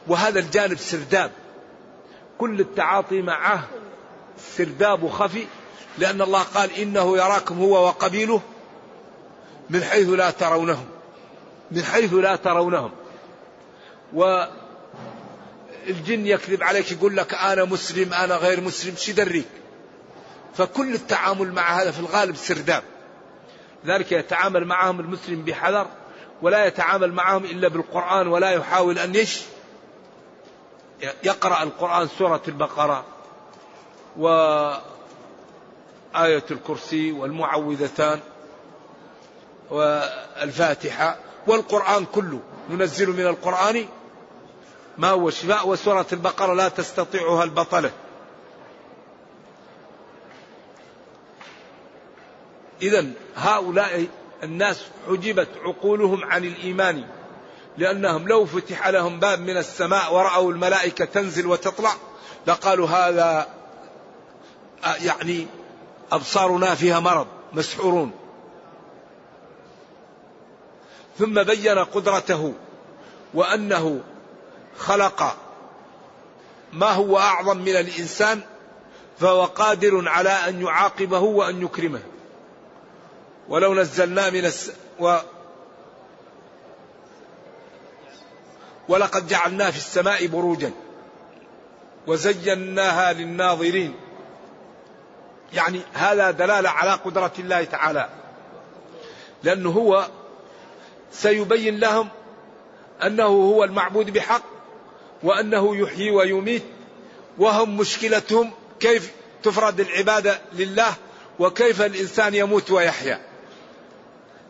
وهذا 0.08 0.40
الجانب 0.40 0.78
سرداب. 0.78 1.32
كل 2.38 2.60
التعاطي 2.60 3.22
معه 3.22 3.68
سرداب 4.58 5.10
خفي 5.10 5.46
لأن 5.98 6.22
الله 6.22 6.44
قال 6.44 6.72
إنه 6.72 7.18
يراكم 7.18 7.60
هو 7.60 7.86
وقبيله 7.86 8.42
من 9.70 9.84
حيث 9.84 10.10
لا 10.10 10.32
ترونهم. 10.32 10.86
من 11.72 11.84
حيث 11.84 12.14
لا 12.14 12.36
ترونهم. 12.36 12.92
و 14.14 14.46
الجن 15.88 16.28
يكذب 16.28 16.64
عليك 16.64 16.92
يقول 16.92 17.18
لك 17.18 17.34
أنا 17.34 17.64
مسلم 17.64 18.14
أنا 18.14 18.36
غير 18.36 18.62
مسلم 18.62 18.96
شي 18.96 19.14
دريك 19.14 19.48
فكل 20.56 20.94
التعامل 20.94 21.54
مع 21.54 21.82
هذا 21.82 21.92
في 21.92 22.00
الغالب 22.00 22.36
سرداب. 22.36 22.84
ذلك 23.86 24.12
يتعامل 24.12 24.66
معهم 24.66 25.00
المسلم 25.00 25.42
بحذر 25.42 25.88
ولا 26.42 26.66
يتعامل 26.66 27.14
معهم 27.14 27.46
إلا 27.46 27.68
بالقرآن 27.68 28.28
ولا 28.28 28.52
يحاول 28.52 29.00
أن 29.00 29.16
يش 29.16 29.42
يقرأ 31.24 31.64
القرآن 31.64 32.08
سورة 32.08 32.42
البقرة 32.48 33.06
وآية 34.18 34.84
الكرسي 36.52 37.12
والمعوذتان 37.12 38.20
والفاتحة 39.72 41.18
والقرآن 41.48 42.06
كله. 42.06 42.40
ننزل 42.70 43.10
من 43.10 43.28
القرآن 43.28 43.86
ما 44.98 45.10
هو 45.10 45.30
شفاء 45.30 45.68
وسورة 45.68 46.06
البقرة 46.14 46.54
لا 46.54 46.70
تستطيعها 46.70 47.44
البطلة. 47.44 47.92
إذا 52.82 53.06
هؤلاء 53.36 54.08
الناس 54.44 54.82
حجبت 55.08 55.50
عقولهم 55.64 56.24
عن 56.24 56.46
الإيمان 56.46 57.06
لأنهم 57.78 58.28
لو 58.28 58.46
فتح 58.46 58.88
لهم 58.88 59.20
باب 59.20 59.40
من 59.40 59.58
السماء 59.58 60.14
ورأوا 60.14 60.52
الملائكة 60.52 61.06
تنزل 61.06 61.48
وتطلع 61.48 61.94
لقالوا 62.48 62.88
هذا 62.88 63.48
يعني 65.02 65.48
أبصارنا 66.12 66.76
فيها 66.76 67.00
مرض 67.00 67.28
مسحورون. 67.54 68.12
ثم 71.20 71.44
بين 71.44 71.80
قدرته 71.80 72.54
وأنه 73.34 74.02
خلق 74.78 75.38
ما 76.74 76.92
هو 76.92 77.20
أعظم 77.20 77.58
من 77.58 77.76
الإنسان 77.76 78.42
فهو 79.20 79.46
قادر 79.46 80.10
على 80.10 80.30
أن 80.30 80.62
يعاقبه 80.62 81.20
وأن 81.20 81.62
يكرمه. 81.62 82.02
ولو 83.50 83.74
نزلنا 83.74 84.30
من 84.30 84.46
الس... 84.46 84.72
و... 85.00 85.18
ولقد 88.88 89.28
جعلنا 89.28 89.72
في 89.72 89.78
السماء 89.78 90.28
بروجا 90.28 90.72
وزيناها 92.08 93.14
للناظرين. 93.14 93.96
يعني 95.54 95.82
هذا 95.94 96.32
دلالة 96.32 96.70
على 96.70 96.92
قدرة 96.92 97.34
الله 97.40 97.64
تعالى. 97.64 98.10
لأنه 99.44 99.70
هو 99.70 100.08
سيبين 101.12 101.80
لهم 101.80 102.10
أنه 103.04 103.24
هو 103.24 103.64
المعبود 103.64 104.14
بحق 104.14 104.44
وأنه 105.24 105.78
يحيي 105.78 106.12
ويميت 106.12 106.64
وهم 107.38 107.78
مشكلتهم 107.78 108.52
كيف 108.80 109.12
تفرد 109.44 109.80
العبادة 109.80 110.42
لله 110.54 110.94
وكيف 111.40 111.82
الإنسان 111.82 112.36
يموت 112.36 112.72
ويحيا. 112.72 113.35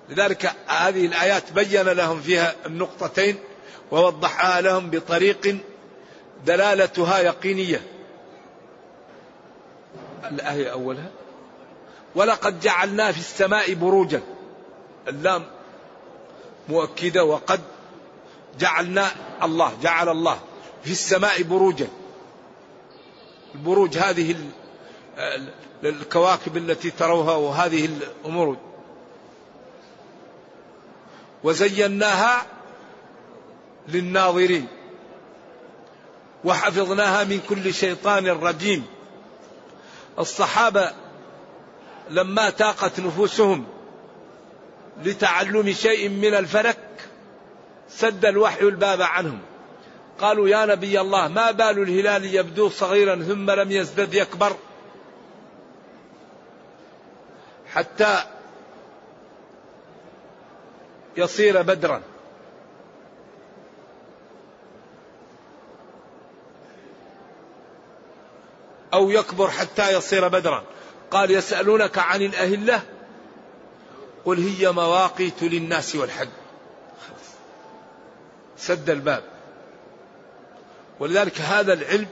لذلك 0.09 0.51
هذه 0.67 1.05
الآيات 1.05 1.51
بين 1.51 1.81
لهم 1.81 2.21
فيها 2.21 2.55
النقطتين 2.65 3.35
ووضحها 3.91 4.61
لهم 4.61 4.89
بطريق 4.89 5.57
دلالتها 6.45 7.19
يقينية. 7.19 7.81
الآية 10.31 10.71
أولها 10.71 11.09
ولقد 12.15 12.59
جعلنا 12.59 13.11
في 13.11 13.19
السماء 13.19 13.73
بروجا. 13.73 14.21
اللام 15.07 15.45
مؤكدة 16.69 17.23
وقد 17.23 17.61
جعلنا 18.59 19.11
الله 19.43 19.73
جعل 19.81 20.09
الله 20.09 20.39
في 20.83 20.91
السماء 20.91 21.41
بروجا. 21.41 21.87
البروج 23.55 23.97
هذه 23.97 24.35
الكواكب 25.83 26.57
التي 26.57 26.91
تروها 26.91 27.35
وهذه 27.35 27.85
الأمور. 27.85 28.57
وزيناها 31.45 32.45
للناظرين 33.87 34.67
وحفظناها 36.43 37.23
من 37.23 37.41
كل 37.49 37.73
شيطان 37.73 38.27
رجيم. 38.27 38.85
الصحابة 40.19 40.91
لما 42.09 42.49
تاقت 42.49 42.99
نفوسهم 42.99 43.65
لتعلم 45.03 45.71
شيء 45.71 46.09
من 46.09 46.33
الفلك 46.33 47.09
سد 47.89 48.25
الوحي 48.25 48.61
الباب 48.61 49.01
عنهم. 49.01 49.39
قالوا 50.19 50.49
يا 50.49 50.65
نبي 50.65 51.01
الله 51.01 51.27
ما 51.27 51.51
بال 51.51 51.81
الهلال 51.81 52.35
يبدو 52.35 52.69
صغيرا 52.69 53.15
ثم 53.15 53.51
لم 53.51 53.71
يزدد 53.71 54.13
يكبر؟ 54.13 54.55
حتى 57.73 58.23
يصير 61.17 61.61
بدرا. 61.61 62.01
أو 68.93 69.09
يكبر 69.09 69.49
حتى 69.49 69.93
يصير 69.93 70.27
بدرا. 70.27 70.63
قال 71.11 71.31
يسألونك 71.31 71.97
عن 71.97 72.21
الأهلة 72.21 72.81
قل 74.25 74.39
هي 74.39 74.71
مواقيت 74.71 75.43
للناس 75.43 75.95
والحج. 75.95 76.29
سد 78.57 78.89
الباب. 78.89 79.23
ولذلك 80.99 81.41
هذا 81.41 81.73
العلم 81.73 82.07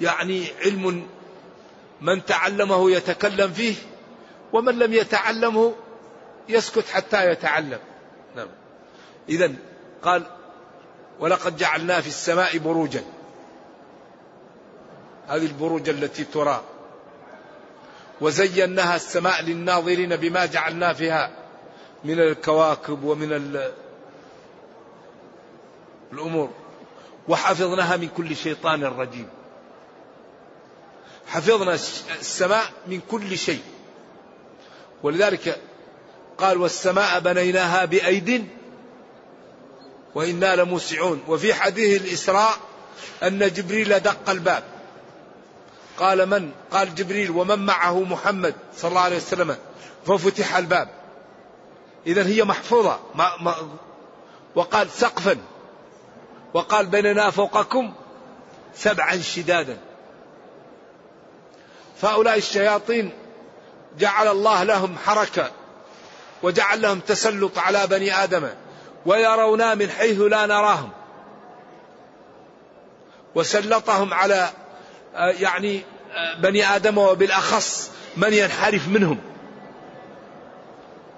يعني 0.00 0.46
علم 0.64 1.06
من 2.00 2.24
تعلمه 2.24 2.90
يتكلم 2.90 3.52
فيه 3.52 3.74
ومن 4.52 4.78
لم 4.78 4.92
يتعلمه 4.92 5.74
يسكت 6.48 6.88
حتى 6.88 7.30
يتعلم. 7.30 7.78
نعم. 8.36 8.48
إذا 9.28 9.52
قال 10.02 10.22
ولقد 11.20 11.56
جعلنا 11.56 12.00
في 12.00 12.08
السماء 12.08 12.58
بروجا. 12.58 13.04
هذه 15.28 15.46
البروج 15.46 15.88
التي 15.88 16.24
ترى. 16.24 16.64
وزيناها 18.20 18.96
السماء 18.96 19.42
للناظرين 19.42 20.16
بما 20.16 20.46
جعلنا 20.46 20.92
فيها 20.92 21.30
من 22.04 22.20
الكواكب 22.20 23.04
ومن 23.04 23.60
الأمور. 26.12 26.50
وحفظناها 27.28 27.96
من 27.96 28.08
كل 28.08 28.36
شيطان 28.36 28.84
رجيم. 28.84 29.28
حفظنا 31.26 31.74
السماء 32.20 32.64
من 32.86 33.00
كل 33.10 33.38
شيء. 33.38 33.62
ولذلك 35.02 35.60
قال 36.42 36.58
والسماء 36.58 37.20
بنيناها 37.20 37.84
بأيد 37.84 38.48
وإنا 40.14 40.56
لموسعون. 40.56 41.22
وفي 41.28 41.54
حديث 41.54 42.02
الإسراء 42.02 42.56
أن 43.22 43.38
جبريل 43.38 44.00
دق 44.00 44.30
الباب. 44.30 44.64
قال 45.98 46.26
من؟ 46.26 46.50
قال 46.70 46.94
جبريل 46.94 47.30
ومن 47.30 47.58
معه 47.58 48.00
محمد 48.00 48.54
صلى 48.76 48.88
الله 48.88 49.00
عليه 49.00 49.16
وسلم. 49.16 49.56
ففتح 50.06 50.56
الباب. 50.56 50.88
إذا 52.06 52.26
هي 52.26 52.44
محفوظة. 52.44 52.98
ما 53.14 53.30
ما 53.40 53.54
وقال 54.54 54.90
سقفا. 54.90 55.36
وقال 56.54 56.86
بيننا 56.86 57.30
فوقكم 57.30 57.92
سبعا 58.74 59.16
شدادا. 59.16 59.78
فهؤلاء 62.00 62.36
الشياطين 62.36 63.12
جعل 63.98 64.28
الله 64.28 64.62
لهم 64.62 64.96
حركة. 64.98 65.50
وجعل 66.42 66.82
لهم 66.82 67.00
تسلط 67.00 67.58
على 67.58 67.86
بني 67.86 68.24
آدم 68.24 68.48
ويرونا 69.06 69.74
من 69.74 69.90
حيث 69.90 70.20
لا 70.20 70.46
نراهم. 70.46 70.90
وسلطهم 73.34 74.14
على 74.14 74.50
آه، 75.14 75.30
يعني 75.30 75.82
آه، 76.12 76.40
بني 76.40 76.76
آدم 76.76 76.98
وبالأخص 76.98 77.90
من 78.16 78.32
ينحرف 78.32 78.88
منهم. 78.88 79.18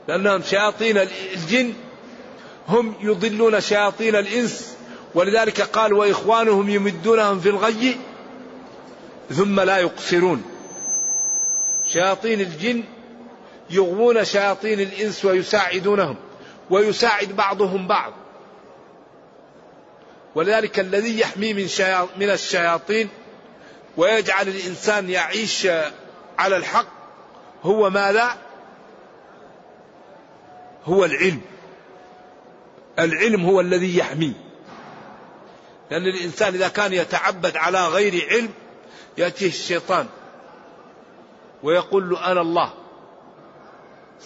لأنهم 0.08 0.42
شياطين 0.42 0.98
الجن 1.34 1.72
هم 2.68 2.94
يضلون 3.00 3.60
شياطين 3.60 4.16
الإنس 4.16 4.76
ولذلك 5.14 5.60
قال 5.60 5.92
وإخوانهم 5.92 6.70
يمدونهم 6.70 7.40
في 7.40 7.48
الغي 7.48 7.96
ثم 9.30 9.60
لا 9.60 9.78
يقصرون. 9.78 10.42
شياطين 11.86 12.40
الجن 12.40 12.84
يغوون 13.70 14.24
شياطين 14.24 14.80
الإنس 14.80 15.24
ويساعدونهم 15.24 16.16
ويساعد 16.70 17.28
بعضهم 17.28 17.88
بعض. 17.88 18.12
ولذلك 20.34 20.80
الذي 20.80 21.20
يحمي 21.20 21.54
من, 21.54 21.68
من 22.16 22.30
الشياطين 22.30 23.08
ويجعل 23.96 24.48
الإنسان 24.48 25.10
يعيش 25.10 25.66
على 26.38 26.56
الحق 26.56 26.86
هو 27.62 27.90
ماذا؟ 27.90 28.36
هو 30.84 31.04
العلم. 31.04 31.40
العلم 32.98 33.44
هو 33.44 33.60
الذي 33.60 33.98
يحميه 33.98 34.32
لأن 35.90 36.02
الإنسان 36.02 36.54
إذا 36.54 36.68
كان 36.68 36.92
يتعبد 36.92 37.56
على 37.56 37.86
غير 37.86 38.26
علم 38.30 38.50
يأتيه 39.18 39.48
الشيطان 39.48 40.06
ويقول 41.62 42.10
له 42.10 42.32
أنا 42.32 42.40
الله. 42.40 42.72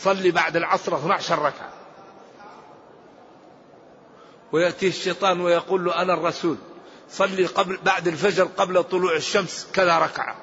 صلي 0.02 0.30
بعد 0.30 0.56
العصر 0.56 0.96
12 0.96 1.38
ركعة. 1.38 1.72
ويأتيه 4.52 4.88
الشيطان 4.88 5.40
ويقول 5.40 5.84
له 5.84 6.02
أنا 6.02 6.14
الرسول. 6.14 6.56
صلي 7.10 7.46
قبل 7.46 7.78
بعد 7.84 8.08
الفجر 8.08 8.44
قبل 8.56 8.84
طلوع 8.84 9.16
الشمس 9.16 9.66
كذا 9.72 9.98
ركعة. 9.98 10.36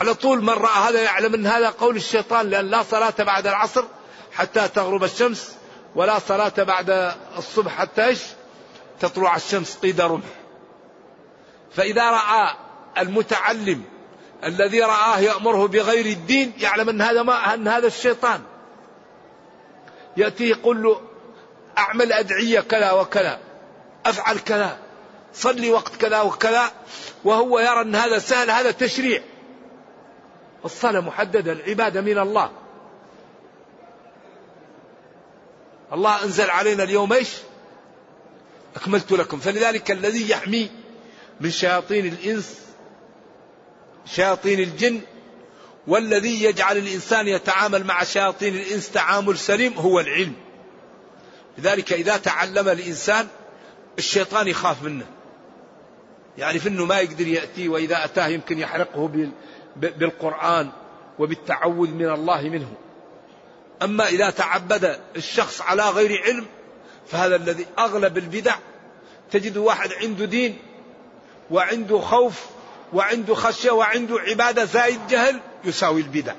على 0.00 0.14
طول 0.14 0.42
من 0.42 0.50
رأى 0.50 0.88
هذا 0.88 1.02
يعلم 1.02 1.34
أن 1.34 1.46
هذا 1.46 1.70
قول 1.70 1.96
الشيطان 1.96 2.50
لأن 2.50 2.64
لا 2.64 2.82
صلاة 2.82 3.14
بعد 3.18 3.46
العصر 3.46 3.84
حتى 4.32 4.68
تغرب 4.68 5.04
الشمس 5.04 5.56
ولا 5.94 6.18
صلاة 6.18 6.52
بعد 6.58 7.14
الصبح 7.38 7.72
حتى 7.72 8.06
إيش؟ 8.06 8.20
تطلع 9.00 9.36
الشمس 9.36 9.76
قيد 9.76 10.00
رمح. 10.00 10.24
فإذا 11.72 12.10
رأى 12.10 12.54
المتعلم 12.98 13.84
الذي 14.44 14.80
رآه 14.80 15.18
يأمره 15.18 15.68
بغير 15.68 16.06
الدين 16.06 16.52
يعلم 16.58 16.88
أن 16.88 17.00
هذا 17.00 17.22
ما 17.22 17.54
أن 17.54 17.68
هذا 17.68 17.86
الشيطان. 17.86 18.40
يأتي 20.16 20.48
يقول 20.48 20.82
له 20.82 21.00
أعمل 21.78 22.12
أدعية 22.12 22.60
كذا 22.60 22.90
وكذا 22.92 23.40
أفعل 24.06 24.38
كذا 24.38 24.78
صلي 25.34 25.70
وقت 25.70 25.96
كذا 25.96 26.20
وكذا 26.20 26.72
وهو 27.24 27.58
يرى 27.58 27.80
أن 27.80 27.94
هذا 27.94 28.18
سهل 28.18 28.50
هذا 28.50 28.70
تشريع. 28.70 29.22
الصلاة 30.64 31.00
محددة 31.00 31.52
العبادة 31.52 32.00
من 32.00 32.18
الله. 32.18 32.50
الله 35.92 36.24
أنزل 36.24 36.50
علينا 36.50 36.82
اليوم 36.82 37.12
إيش؟ 37.12 37.30
أكملت 38.76 39.12
لكم. 39.12 39.38
فلذلك 39.38 39.90
الذي 39.90 40.30
يحمي 40.30 40.70
من 41.40 41.50
شياطين 41.50 42.06
الإنس 42.06 42.63
شياطين 44.06 44.60
الجن 44.60 45.00
والذي 45.86 46.44
يجعل 46.44 46.76
الإنسان 46.76 47.28
يتعامل 47.28 47.84
مع 47.84 48.04
شياطين 48.04 48.54
الإنس 48.54 48.90
تعامل 48.90 49.38
سليم 49.38 49.72
هو 49.72 50.00
العلم. 50.00 50.34
لذلك 51.58 51.92
إذا 51.92 52.16
تعلم 52.16 52.68
الإنسان 52.68 53.26
الشيطان 53.98 54.48
يخاف 54.48 54.82
منه. 54.82 55.06
يعرف 56.38 56.66
أنه 56.66 56.84
ما 56.84 57.00
يقدر 57.00 57.26
يأتي 57.26 57.68
وإذا 57.68 58.04
أتاه 58.04 58.26
يمكن 58.26 58.58
يحرقه 58.58 59.30
بالقرآن 59.76 60.70
وبالتعوذ 61.18 61.90
من 61.90 62.10
الله 62.10 62.42
منه. 62.42 62.72
أما 63.82 64.08
إذا 64.08 64.30
تعبد 64.30 65.00
الشخص 65.16 65.60
على 65.60 65.90
غير 65.90 66.22
علم 66.22 66.46
فهذا 67.06 67.36
الذي 67.36 67.66
أغلب 67.78 68.18
البدع 68.18 68.54
تجد 69.30 69.56
واحد 69.56 69.92
عنده 69.92 70.24
دين 70.24 70.58
وعنده 71.50 72.00
خوف 72.00 72.46
وعنده 72.94 73.34
خشية 73.34 73.70
وعنده 73.70 74.20
عبادة 74.20 74.64
زائد 74.64 75.06
جهل 75.08 75.40
يساوي 75.64 76.00
البدع. 76.00 76.34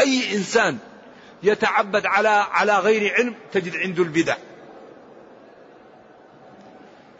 أي 0.00 0.36
إنسان 0.36 0.78
يتعبد 1.42 2.06
على 2.06 2.28
على 2.28 2.78
غير 2.78 3.14
علم 3.14 3.34
تجد 3.52 3.76
عنده 3.76 4.02
البدع. 4.02 4.36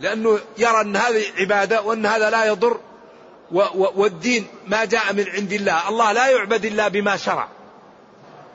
لأنه 0.00 0.38
يرى 0.58 0.80
أن 0.80 0.96
هذه 0.96 1.24
عبادة 1.38 1.82
وأن 1.82 2.06
هذا 2.06 2.30
لا 2.30 2.44
يضر 2.44 2.80
والدين 3.74 4.46
ما 4.66 4.84
جاء 4.84 5.12
من 5.12 5.28
عند 5.28 5.52
الله. 5.52 5.88
الله 5.88 6.12
لا 6.12 6.30
يعبد 6.30 6.64
إلا 6.64 6.88
بما 6.88 7.16
شرع. 7.16 7.48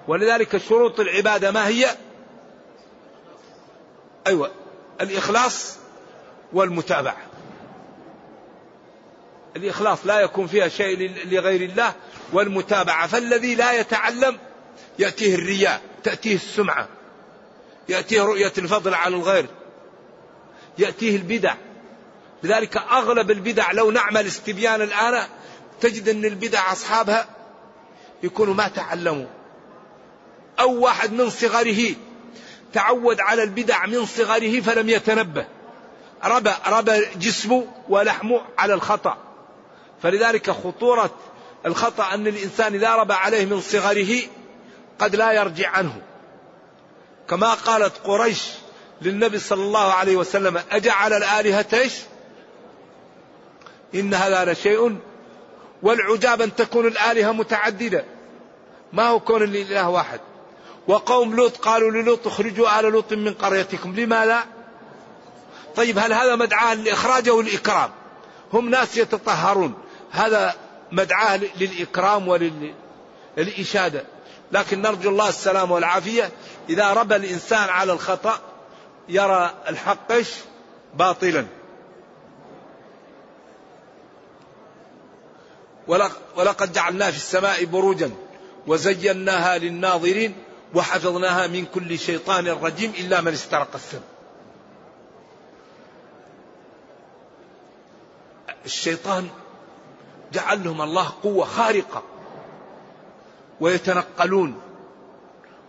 ولذلك 0.07 0.57
شروط 0.57 0.99
العبادة 0.99 1.51
ما 1.51 1.67
هي؟ 1.67 1.95
أيوة 4.27 4.51
الإخلاص 5.01 5.77
والمتابعة. 6.53 7.30
الإخلاص 9.55 10.05
لا 10.05 10.19
يكون 10.19 10.47
فيها 10.47 10.67
شيء 10.67 11.11
لغير 11.25 11.61
الله 11.61 11.93
والمتابعة. 12.33 13.07
فالذي 13.07 13.55
لا 13.55 13.71
يتعلم 13.79 14.37
يأتيه 14.99 15.35
الرياء 15.35 15.81
تأتيه 16.03 16.35
السمعة 16.35 16.87
يأتيه 17.89 18.21
رؤية 18.21 18.53
الفضل 18.57 18.93
على 18.93 19.15
الغير 19.15 19.45
يأتيه 20.77 21.15
البدع. 21.15 21.55
لذلك 22.43 22.77
أغلب 22.77 23.31
البدع 23.31 23.71
لو 23.71 23.91
نعمل 23.91 24.27
استبيان 24.27 24.81
الآن 24.81 25.27
تجد 25.81 26.09
أن 26.09 26.25
البدع 26.25 26.71
أصحابها 26.71 27.27
يكونوا 28.23 28.53
ما 28.53 28.67
تعلموا. 28.67 29.27
أو 30.59 30.79
واحد 30.79 31.13
من 31.13 31.29
صغره 31.29 31.95
تعود 32.73 33.19
على 33.19 33.43
البدع 33.43 33.85
من 33.85 34.05
صغره 34.05 34.61
فلم 34.61 34.89
يتنبه. 34.89 35.45
ربى 36.23 36.51
ربى 36.67 37.05
جسمه 37.15 37.67
ولحمه 37.89 38.41
على 38.57 38.73
الخطأ. 38.73 39.17
فلذلك 40.03 40.51
خطورة 40.51 41.11
الخطأ 41.65 42.13
أن 42.13 42.27
الإنسان 42.27 42.73
إذا 42.73 42.95
ربى 42.95 43.13
عليه 43.13 43.45
من 43.45 43.61
صغره 43.61 44.21
قد 44.99 45.15
لا 45.15 45.31
يرجع 45.31 45.69
عنه. 45.69 46.01
كما 47.29 47.53
قالت 47.53 47.97
قريش 48.03 48.43
للنبي 49.01 49.39
صلى 49.39 49.63
الله 49.63 49.93
عليه 49.93 50.15
وسلم 50.15 50.61
أجعل 50.71 51.13
الآلهة 51.13 51.65
إيش؟ 51.73 51.93
إن 53.95 54.13
هذا 54.13 54.53
لشيء 54.53 54.97
والعجاب 55.83 56.41
أن 56.41 56.55
تكون 56.55 56.87
الآلهة 56.87 57.31
متعددة. 57.31 58.05
ما 58.93 59.07
هو 59.07 59.19
كون 59.19 59.43
الإله 59.43 59.89
واحد؟ 59.89 60.19
وقوم 60.87 61.35
لوط 61.35 61.57
قالوا 61.57 61.91
للوط 61.91 62.27
اخرجوا 62.27 62.79
آل 62.79 62.85
لوط 62.85 63.13
من 63.13 63.33
قريتكم. 63.33 63.95
لماذا 63.95 64.43
طيب 65.75 65.99
هل 65.99 66.13
هذا 66.13 66.35
مدعاة 66.35 66.73
للإخراج 66.73 67.29
أو 67.29 67.39
الإكرام 67.39 67.89
هم 68.53 68.69
ناس 68.69 68.97
يتطهرون. 68.97 69.73
هذا 70.11 70.53
مدعاة 70.91 71.39
للإكرام 71.57 72.27
وللإشادة 72.27 74.03
لكن 74.51 74.81
نرجو 74.81 75.09
الله 75.09 75.29
السلام 75.29 75.71
والعافية. 75.71 76.31
إذا 76.69 76.93
ربى 76.93 77.15
الإنسان 77.15 77.69
على 77.69 77.93
الخطأ 77.93 78.39
يرى 79.09 79.53
الحق 79.67 80.13
باطلا. 80.95 81.45
ولقد 86.35 86.73
جعلنا 86.73 87.11
في 87.11 87.17
السماء 87.17 87.65
بروجا 87.65 88.11
وزيناها 88.67 89.57
للناظرين 89.57 90.35
وحفظناها 90.73 91.47
من 91.47 91.65
كل 91.65 91.99
شيطان 91.99 92.47
رجيم 92.47 92.93
إلا 92.99 93.21
من 93.21 93.33
استرق 93.33 93.75
السم. 93.75 94.01
الشيطان 98.65 99.29
جعل 100.33 100.63
لهم 100.63 100.81
الله 100.81 101.13
قوة 101.23 101.45
خارقة. 101.45 102.03
ويتنقلون. 103.59 104.61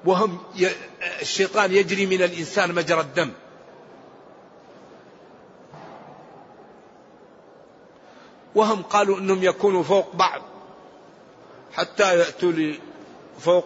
وهم 0.05 0.38
ي... 0.57 0.68
الشيطان 1.20 1.72
يجري 1.72 2.07
من 2.07 2.22
الإنسان 2.22 2.75
مجرى 2.75 3.01
الدم. 3.01 3.31
وهم 8.55 8.83
قالوا 8.83 9.18
إنهم 9.18 9.42
يكونوا 9.42 9.83
فوق 9.83 10.16
بعض. 10.16 10.42
حتى 11.72 12.18
يأتوا 12.18 12.53
فوق. 13.40 13.64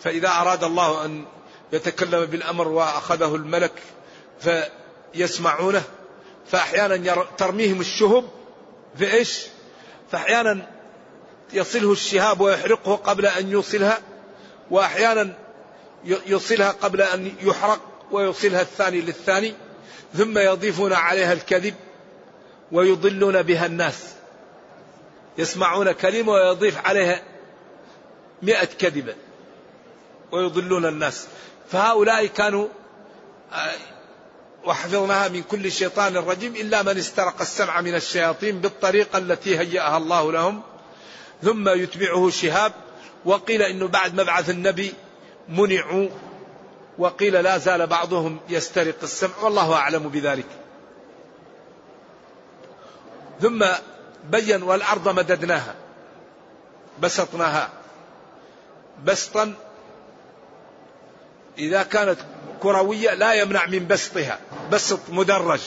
فإذا 0.00 0.28
أراد 0.28 0.64
الله 0.64 1.04
أن 1.04 1.24
يتكلم 1.72 2.24
بالأمر 2.24 2.68
وأخذه 2.68 3.34
الملك 3.34 3.82
فيسمعونه 4.40 5.82
فأحيانا 6.46 7.24
ترميهم 7.38 7.80
الشهب. 7.80 8.24
في 8.96 9.12
إيش؟ 9.12 9.46
فأحيانا 10.12 10.66
يصله 11.52 11.92
الشهاب 11.92 12.40
ويحرقه 12.40 12.96
قبل 12.96 13.26
أن 13.26 13.50
يوصلها 13.50 13.98
وأحيانا 14.70 15.32
يوصلها 16.04 16.70
قبل 16.70 17.02
أن 17.02 17.32
يحرق 17.42 17.80
ويوصلها 18.10 18.60
الثاني 18.60 19.00
للثاني 19.00 19.54
ثم 20.14 20.38
يضيفون 20.38 20.92
عليها 20.92 21.32
الكذب 21.32 21.74
ويضلون 22.72 23.42
بها 23.42 23.66
الناس. 23.66 24.14
يسمعون 25.38 25.92
كلمة 25.92 26.32
ويضيف 26.32 26.86
عليها 26.86 27.22
مئة 28.42 28.64
كذبة 28.64 29.14
ويضلون 30.32 30.86
الناس. 30.86 31.26
فهؤلاء 31.70 32.26
كانوا 32.26 32.68
آه، 33.52 33.72
وحفظناها 34.64 35.28
من 35.28 35.42
كل 35.42 35.72
شيطان 35.72 36.16
رجيم 36.16 36.56
إلا 36.56 36.82
من 36.82 36.98
استرق 36.98 37.40
السمع 37.40 37.80
من 37.80 37.94
الشياطين 37.94 38.60
بالطريقة 38.60 39.18
التي 39.18 39.58
هيأها 39.58 39.96
الله 39.96 40.32
لهم. 40.32 40.62
ثم 41.42 41.68
يتبعه 41.68 42.30
شهاب. 42.30 42.72
وقيل 43.24 43.62
إنه 43.62 43.88
بعد 43.88 44.20
مبعث 44.20 44.50
النبي 44.50 44.94
منعوا. 45.48 46.08
وقيل 46.98 47.32
لا 47.32 47.58
زال 47.58 47.86
بعضهم 47.86 48.40
يسترق 48.48 48.96
السمع. 49.02 49.38
والله 49.42 49.74
أعلم 49.74 50.08
بذلك. 50.08 50.46
ثم 53.40 53.64
بين 54.30 54.62
والأرض 54.62 55.08
مددناها. 55.08 55.74
بسطناها. 57.02 57.70
بسطا 59.04 59.54
إذا 61.58 61.82
كانت 61.82 62.18
كروية 62.62 63.14
لا 63.14 63.32
يمنع 63.32 63.66
من 63.66 63.86
بسطها 63.86 64.40
بسط 64.72 65.00
مدرج 65.08 65.60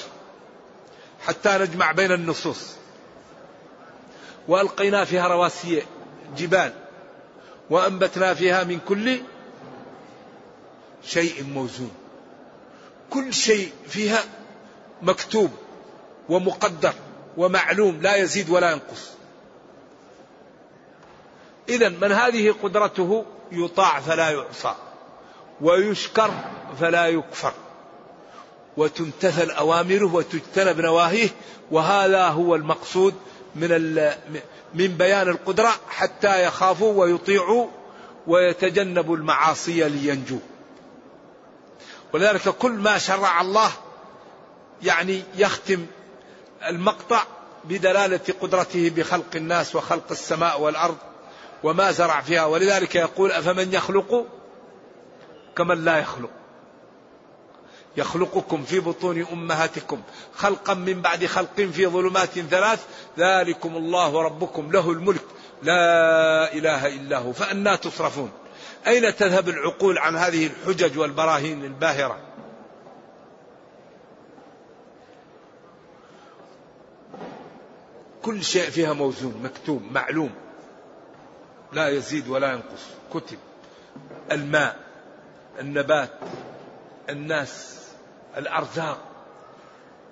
حتى 1.28 1.58
نجمع 1.58 1.92
بين 1.92 2.12
النصوص. 2.12 2.76
وألقينا 4.48 5.06
فيها 5.06 5.28
رواسي 5.28 5.84
جبال 6.38 6.74
وأنبتنا 7.70 8.34
فيها 8.34 8.64
من 8.64 8.80
كل 8.80 9.20
شيء 11.06 11.44
موزون. 11.44 11.92
كل 13.10 13.34
شيء 13.34 13.72
فيها 13.88 14.24
مكتوب 15.02 15.52
ومقدر 16.30 16.94
ومعلوم 17.38 18.02
لا 18.02 18.16
يزيد 18.16 18.50
ولا 18.50 18.72
ينقص. 18.72 19.10
إذا 21.70 21.90
من 21.90 22.12
هذه 22.12 22.56
قدرته 22.64 23.26
يطاع 23.52 24.00
فلا 24.00 24.30
يعصى. 24.30 24.76
ويشكر 25.64 26.32
فلا 26.80 27.08
يكفر. 27.08 27.54
وتمتثل 28.78 29.50
أوامره 29.52 30.14
وتجتنب 30.16 30.82
نواهيه 30.82 31.30
وهذا 31.72 32.28
هو 32.28 32.56
المقصود 32.56 33.14
من 33.56 33.70
من 34.74 34.88
بيان 34.88 35.30
القدرة 35.30 35.72
حتى 35.90 36.44
يخافوا 36.44 36.94
ويطيعوا 36.94 37.68
ويتجنبوا 38.28 39.18
المعاصي 39.18 39.90
لينجوا 39.90 40.40
ولذلك 42.14 42.50
كل 42.50 42.72
ما 42.72 42.98
شرع 42.98 43.42
الله 43.42 43.72
يعني 44.84 45.24
يختم 45.36 45.86
المقطع 46.68 47.24
بدلالة 47.64 48.20
قدرته 48.42 48.92
بخلق 48.96 49.36
الناس 49.36 49.76
وخلق 49.76 50.12
السماء 50.12 50.62
والأرض 50.62 50.98
وما 51.64 51.92
زرع 51.92 52.22
فيها. 52.22 52.46
ولذلك 52.46 52.96
يقول 52.96 53.32
أفمن 53.32 53.74
يخلق 53.74 54.26
كمن 55.56 55.86
لا 55.86 55.98
يخلق. 55.98 56.30
يخلقكم 57.98 58.64
في 58.64 58.80
بطون 58.80 59.26
أمهاتكم 59.32 60.02
خلقا 60.36 60.74
من 60.74 61.02
بعد 61.02 61.26
خلق 61.26 61.62
في 61.62 61.88
ظلمات 61.88 62.30
ثلاث 62.30 62.86
ذلكم 63.18 63.78
الله 63.78 64.22
ربكم 64.22 64.72
له 64.72 64.92
الملك. 64.92 65.26
لا 65.64 66.54
إله 66.54 66.88
إلا 66.88 67.18
هو. 67.18 67.34
فانى 67.34 67.78
تصرفون. 67.78 68.32
أين 68.88 69.16
تذهب 69.16 69.50
العقول 69.50 69.98
عن 69.98 70.16
هذه 70.16 70.48
الحجج 70.48 70.98
والبراهين 70.98 71.66
الباهرة؟ 71.66 72.20
كل 78.22 78.44
شيء 78.44 78.70
فيها 78.70 78.94
موزون 78.94 79.42
مكتوب 79.44 79.84
معلوم. 79.92 80.32
لا 81.74 81.90
يزيد 81.90 82.28
ولا 82.28 82.52
ينقص. 82.52 82.86
كتب. 83.14 83.38
الماء. 84.32 84.93
النبات 85.60 86.12
الناس 87.10 87.80
الأرزاق 88.38 88.98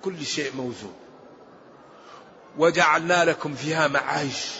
كل 0.02 0.24
شيء 0.24 0.56
موزون. 0.56 0.94
وجعلنا 2.58 3.24
لكم 3.24 3.54
فيها 3.54 3.88
معايش 3.88 4.58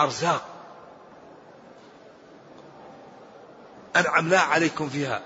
أرزاق. 0.00 0.46
أنعمنا 3.96 4.38
عليكم 4.38 4.88
فيها. 4.88 5.22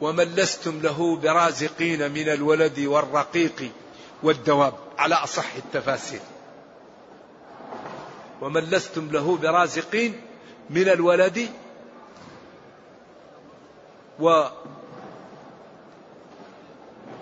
ومن 0.00 0.24
لستم 0.24 0.80
له 0.80 1.16
برازقين 1.16 2.10
من 2.10 2.28
الولد 2.28 2.80
والرقيق 2.80 3.70
والدواب 4.22 4.74
على 4.98 5.14
أصح 5.14 5.54
التفاسير. 5.54 6.20
ومن 8.40 8.60
لستم 8.60 9.10
له 9.10 9.36
برازقين 9.36 10.20
من 10.70 10.88
الولد 10.88 11.48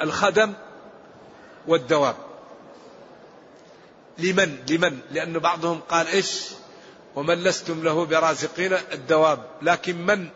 والخدم 0.00 0.52
والدواب. 1.66 2.16
لمن؟ 4.18 4.64
لمن؟ 4.68 5.00
لأن 5.10 5.38
بعضهم 5.38 5.80
قال 5.80 6.06
إيش؟ 6.06 6.50
ومن 7.14 7.34
لستم 7.34 7.82
له 7.82 8.04
برازقين؟ 8.06 8.72
الدواب. 8.72 9.44
لكن 9.62 10.06
من 10.06 10.28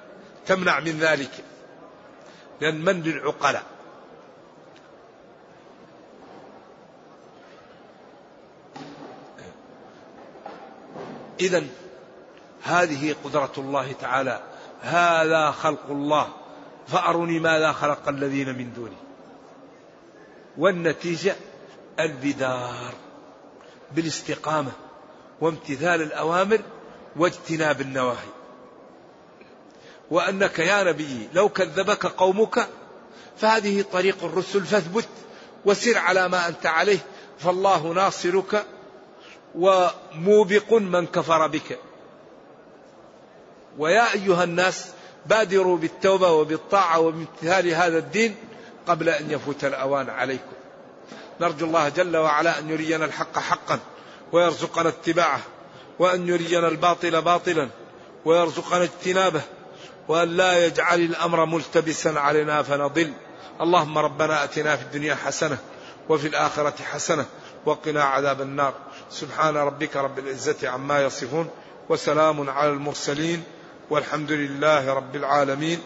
تمنع 0.46 0.80
من 0.80 0.98
ذلك؟ 0.98 1.44
لأن 2.60 2.84
من 2.84 3.02
للعقلاء؟ 3.02 3.62
إذا 11.40 11.66
هذه 12.62 13.14
قدرة 13.24 13.52
الله 13.58 13.92
تعالى. 13.92 14.42
هذا 14.82 15.50
خلق 15.50 15.90
الله. 15.90 16.28
فأروني 16.88 17.38
ماذا 17.38 17.72
خلق 17.72 18.08
الذين 18.08 18.58
من 18.58 18.72
دونه 18.72 18.96
والنتيجة 20.58 21.36
البدار. 22.00 22.94
بالاستقامة 23.92 24.72
وامتثال 25.40 26.02
الأوامر 26.02 26.60
واجتناب 27.16 27.80
النواهي. 27.80 28.36
وأنك 30.10 30.58
يا 30.58 30.82
نبي 30.82 31.28
لو 31.32 31.48
كذبك 31.48 32.06
قومك 32.06 32.68
فهذه 33.38 33.84
طريق 33.92 34.24
الرسل 34.24 34.64
فاثبت 34.64 35.08
وسر 35.64 35.98
على 35.98 36.28
ما 36.28 36.48
أنت 36.48 36.66
عليه 36.66 36.98
فالله 37.38 37.92
ناصرك 37.92 38.66
وموبق 39.54 40.72
من 40.72 41.06
كفر 41.06 41.46
بك. 41.46 41.78
ويا 43.78 44.12
أيها 44.12 44.44
الناس 44.44 44.86
بادروا 45.26 45.76
بالتوبة 45.76 46.30
وبالطاعة 46.30 47.00
وبامتثال 47.00 47.68
هذا 47.68 47.98
الدين 47.98 48.34
قبل 48.86 49.08
أن 49.08 49.30
يفوت 49.30 49.64
الأوان 49.64 50.10
عليكم. 50.10 50.52
نرجو 51.40 51.66
الله 51.66 51.88
جل 51.88 52.16
وعلا 52.16 52.58
أن 52.58 52.70
يرينا 52.70 53.04
الحق 53.04 53.38
حقا 53.38 53.78
ويرزقنا 54.32 54.88
اتباعه 54.88 55.40
وأن 55.98 56.28
يرينا 56.28 56.68
الباطل 56.68 57.22
باطلا 57.22 57.68
ويرزقنا 58.24 58.82
اجتنابه 58.82 59.42
وأن 60.08 60.36
لا 60.36 60.66
يجعل 60.66 61.00
الأمر 61.00 61.44
ملتبسا 61.44 62.08
علينا 62.08 62.62
فنضل. 62.62 63.12
اللهم 63.60 63.98
ربنا 63.98 64.44
أتنا 64.44 64.76
في 64.76 64.82
الدنيا 64.82 65.14
حسنة 65.14 65.58
وفي 66.08 66.28
الآخرة 66.28 66.82
حسنة 66.82 67.24
وقنا 67.66 68.04
عذاب 68.04 68.40
النار. 68.40 68.74
سبحان 69.10 69.56
ربك 69.56 69.96
رب 69.96 70.18
العزة 70.18 70.68
عما 70.68 71.02
يصفون 71.02 71.50
وسلام 71.88 72.50
على 72.50 72.70
المرسلين. 72.70 73.42
والحمد 73.90 74.32
لله 74.32 74.94
رب 74.94 75.16
العالمين 75.16 75.80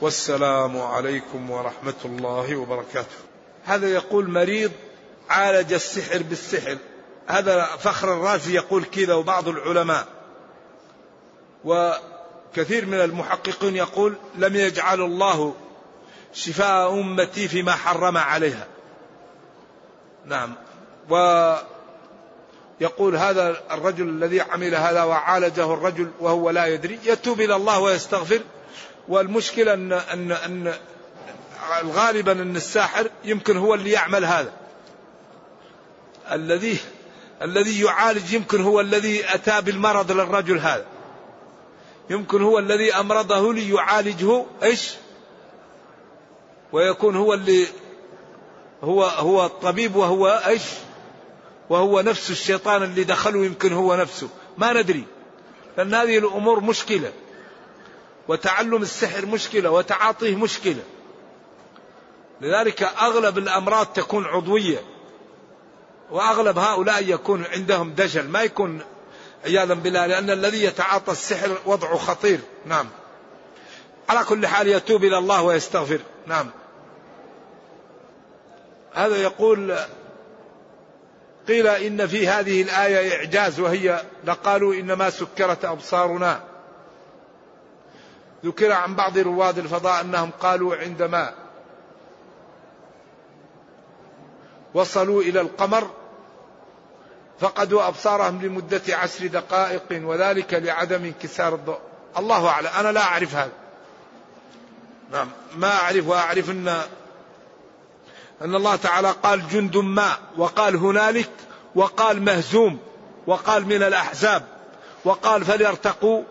والسلام 0.00 0.80
عليكم 0.80 1.50
ورحمة 1.50 1.94
الله 2.04 2.56
وبركاته. 2.56 3.16
هذا 3.64 3.88
يقول 3.88 4.30
مريض 4.30 4.72
عالج 5.28 5.72
السحر 5.72 6.22
بالسحر. 6.22 6.78
هذا 7.26 7.64
فخر 7.64 8.12
الرازي 8.12 8.54
يقول 8.54 8.84
كذا 8.84 9.14
وبعض 9.14 9.48
العلماء. 9.48 10.06
وكثير 11.64 12.86
من 12.86 13.00
المحققين 13.00 13.76
يقول 13.76 14.14
لم 14.36 14.56
يجعل 14.56 15.00
الله 15.00 15.54
شفاء 16.32 17.00
أمتي 17.00 17.48
فيما 17.48 17.72
حرم 17.72 18.16
عليها. 18.16 18.66
نعم. 20.24 20.54
ويقول 22.80 23.16
هذا 23.16 23.62
الرجل 23.70 24.08
الذي 24.08 24.40
عمل 24.40 24.74
هذا 24.74 25.02
وعالجه 25.02 25.74
الرجل 25.74 26.10
وهو 26.20 26.50
لا 26.50 26.66
يدري 26.66 26.98
يتوب 27.04 27.40
إلى 27.40 27.56
الله 27.56 27.80
ويستغفر. 27.80 28.40
والمشكلة 29.08 29.74
أن, 29.74 29.92
أن, 29.92 30.32
أن 30.32 30.74
غالبا 31.84 32.32
أن 32.32 32.56
الساحر 32.56 33.10
يمكن 33.24 33.56
هو 33.56 33.74
اللي 33.74 33.90
يعمل 33.90 34.24
هذا. 34.24 34.52
الذي 36.32 36.78
الذي 37.42 37.80
يعالج 37.80 38.32
يمكن 38.32 38.62
هو 38.62 38.80
الذي 38.80 39.34
أتى 39.34 39.60
بالمرض 39.60 40.12
للرجل 40.12 40.58
هذا. 40.58 40.86
يمكن 42.10 42.42
هو 42.42 42.58
الذي 42.58 42.94
أمرضه 42.94 43.54
ليعالجه 43.54 44.44
إيش؟ 44.62 44.94
ويكون 46.72 47.16
هو 47.16 47.34
اللي 47.34 47.66
هو 48.84 49.04
هو 49.04 49.46
الطبيب 49.46 49.96
وهو 49.96 50.42
إيش؟ 50.46 50.62
وهو 51.70 52.00
نفس 52.00 52.30
الشيطان 52.30 52.82
اللي 52.82 53.04
دخله 53.04 53.44
يمكن 53.44 53.72
هو 53.72 53.96
نفسه. 53.96 54.28
ما 54.58 54.72
ندري. 54.72 55.04
لأن 55.76 55.94
هذه 55.94 56.18
الأمور 56.18 56.60
مشكلة. 56.60 57.12
وتعلم 58.28 58.82
السحر 58.82 59.26
مشكلة 59.26 59.70
وتعاطيه 59.70 60.36
مشكلة. 60.36 60.82
لذلك 62.40 62.82
أغلب 62.82 63.38
الأمراض 63.38 63.86
تكون 63.86 64.24
عضوية. 64.24 64.82
وأغلب 66.10 66.58
هؤلاء 66.58 67.04
يكون 67.08 67.44
عندهم 67.44 67.90
دجل. 67.90 68.28
ما 68.28 68.42
يكون 68.42 68.80
عياذا 69.44 69.74
بالله 69.74 70.06
لأن 70.06 70.30
الذي 70.30 70.64
يتعاطى 70.64 71.12
السحر 71.12 71.58
وضعه 71.66 71.96
خطير. 71.96 72.40
نعم. 72.66 72.88
على 74.08 74.24
كل 74.24 74.46
حال 74.46 74.68
يتوب 74.68 75.04
إلى 75.04 75.18
الله 75.18 75.42
ويستغفر. 75.42 76.00
نعم. 76.26 76.50
هذا 78.94 79.16
يقول 79.16 79.76
قيل 81.48 81.66
إن 81.66 82.06
في 82.06 82.28
هذه 82.28 82.62
الآية 82.62 83.16
إعجاز 83.16 83.60
وهي 83.60 84.02
لقالوا 84.24 84.74
إنما 84.74 85.10
سكرت 85.10 85.64
أبصارنا. 85.64 86.40
ذكر 88.44 88.72
عن 88.72 88.94
بعض 88.94 89.18
رواد 89.18 89.58
الفضاء 89.58 90.00
أنهم 90.00 90.30
قالوا 90.40 90.76
عندما 90.76 91.34
وصلوا 94.74 95.22
إلى 95.22 95.40
القمر 95.40 95.90
فقدوا 97.40 97.88
أبصارهم 97.88 98.42
لمدة 98.42 98.82
عشر 98.88 99.26
دقائق 99.26 99.82
وذلك 99.92 100.54
لعدم 100.54 101.04
انكسار 101.04 101.54
الضوء. 101.54 101.78
الله 102.18 102.48
أعلم. 102.48 102.66
أنا 102.78 102.92
لا 102.92 103.02
أعرف 103.02 103.34
هذا. 103.34 103.52
نعم. 105.12 105.28
ما 105.56 105.72
أعرف 105.72 106.08
وأعرف 106.08 106.50
أن 106.50 106.82
أن 108.42 108.54
الله 108.54 108.76
تعالى 108.76 109.10
قال 109.22 109.48
جند 109.48 109.76
ما 109.76 110.16
وقال 110.36 110.76
هنالك 110.76 111.30
وقال 111.74 112.22
مهزوم 112.22 112.78
وقال 113.26 113.66
من 113.66 113.82
الأحزاب 113.82 114.46
وقال 115.04 115.44
فليرتقوا 115.44 116.22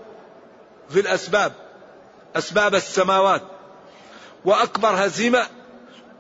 في 0.90 1.00
الأسباب 1.00 1.54
أسباب 2.36 2.76
السماوات. 2.76 3.42
وأكبر 4.46 5.06
هزيمة 5.06 5.48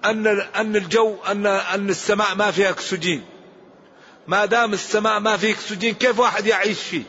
أن 0.05 0.27
أن 0.55 0.75
الجو 0.75 1.15
أن 1.27 1.45
أن 1.45 1.89
السماء 1.89 2.36
ما 2.36 2.51
فيها 2.51 2.69
أكسجين. 2.69 3.25
ما 4.27 4.45
دام 4.45 4.73
السماء 4.73 5.19
ما 5.19 5.38
فيه 5.38 5.53
أكسجين 5.53 5.93
كيف 5.93 6.19
واحد 6.19 6.45
يعيش 6.45 6.79
فيه؟ 6.79 7.03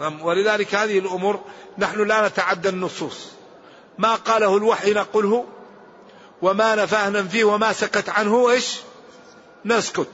نعم، 0.00 0.22
ولذلك 0.22 0.74
هذه 0.74 0.98
الأمور 0.98 1.40
نحن 1.78 2.06
لا 2.06 2.28
نتعدى 2.28 2.68
النصوص. 2.68 3.26
ما 3.98 4.14
قاله 4.14 4.56
الوحي 4.56 4.92
نقله 4.92 5.44
وما 6.42 6.74
نفاه 6.74 7.08
ننفيه 7.08 7.44
وما 7.44 7.72
سكت 7.72 8.08
عنه 8.08 8.50
إيش 8.50 8.76
نسكت. 9.64 10.08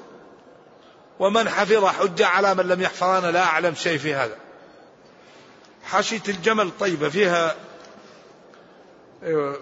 ومن 1.19 1.49
حفظ 1.49 1.85
حجة 1.85 2.27
على 2.27 2.55
من 2.55 2.69
لم 2.69 2.83
يحفظ 2.83 3.07
أنا 3.07 3.31
لا 3.31 3.43
أعلم 3.43 3.75
شيء 3.75 3.99
في 3.99 4.15
هذا. 4.15 4.37
حاشية 5.85 6.23
الجمل 6.29 6.71
طيبة 6.81 7.09
فيها 7.09 7.57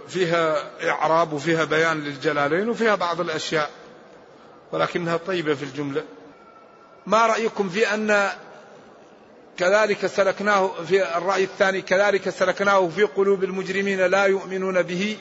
فيها 0.09 0.71
إعراب 0.91 1.33
وفيها 1.33 1.65
بيان 1.65 2.05
للجلالين 2.05 2.69
وفيها 2.69 2.95
بعض 2.95 3.21
الأشياء 3.21 3.71
ولكنها 4.73 5.17
طيبة 5.17 5.55
في 5.55 5.63
الجملة. 5.63 6.05
ما 7.07 7.27
رأيكم 7.27 7.69
في 7.69 7.95
أن 7.95 8.31
كذلك 9.57 10.07
سلكناه 10.07 10.71
في 10.89 11.17
الرأي 11.17 11.45
الثاني 11.45 11.83
كذلك 11.83 12.31
سلكناه 12.31 12.89
في 12.89 13.03
قلوب 13.03 13.45
المجرمين 13.45 14.01
لا 14.01 14.25
يؤمنون 14.25 14.83
به؟ 14.83 15.17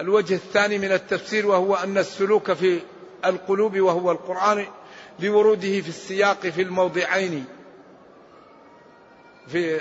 الوجه 0.00 0.34
الثاني 0.34 0.78
من 0.78 0.92
التفسير 0.92 1.46
وهو 1.46 1.74
أن 1.74 1.98
السلوك 1.98 2.52
في 2.52 2.80
القلوب 3.24 3.80
وهو 3.80 4.10
القرآن 4.10 4.66
لوروده 5.20 5.80
في 5.80 5.88
السياق 5.88 6.40
في 6.40 6.62
الموضعين. 6.62 7.44
في 9.48 9.80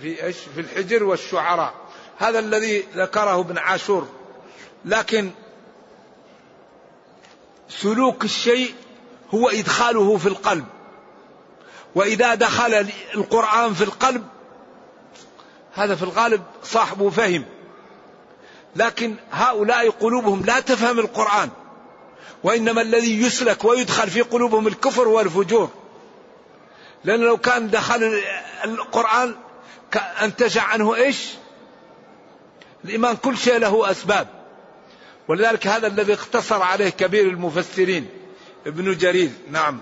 في 0.00 0.24
إيش؟ 0.24 0.36
في 0.54 0.60
الحجر 0.60 1.04
والشعراء. 1.04 1.74
هذا 2.18 2.38
الذي 2.38 2.84
ذكره 2.94 3.40
ابن 3.40 3.58
عاشور. 3.58 4.08
لكن 4.84 5.30
سلوك 7.68 8.24
الشيء 8.24 8.74
هو 9.34 9.48
إدخاله 9.48 10.16
في 10.16 10.26
القلب. 10.26 10.64
وإذا 11.94 12.34
دخل 12.34 12.86
القرآن 13.14 13.74
في 13.74 13.84
القلب 13.84 14.26
هذا 15.74 15.94
في 15.94 16.02
الغالب 16.02 16.42
صاحبه 16.62 17.10
فهم. 17.10 17.44
لكن 18.76 19.16
هؤلاء 19.32 19.90
قلوبهم 19.90 20.44
لا 20.44 20.60
تفهم 20.60 20.98
القرآن 20.98 21.50
وإنما 22.44 22.82
الذي 22.82 23.22
يسلك 23.22 23.64
ويدخل 23.64 24.10
في 24.10 24.22
قلوبهم 24.22 24.66
الكفر 24.66 25.08
والفجور. 25.08 25.70
لأن 27.04 27.20
لو 27.20 27.36
كان 27.36 27.70
دخل 27.70 28.22
القرآن 28.64 29.34
انتج 30.22 30.58
عنه 30.58 30.94
إيش؟ 30.94 31.28
الإيمان 32.84 33.16
كل 33.16 33.36
شيء 33.36 33.58
له 33.58 33.90
أسباب. 33.90 34.28
ولذلك 35.28 35.66
هذا 35.66 35.86
الذي 35.86 36.12
اقتصر 36.12 36.62
عليه 36.62 36.88
كبير 36.88 37.28
المفسرين 37.28 38.08
ابن 38.66 38.96
جرير. 38.96 39.30
نعم. 39.50 39.80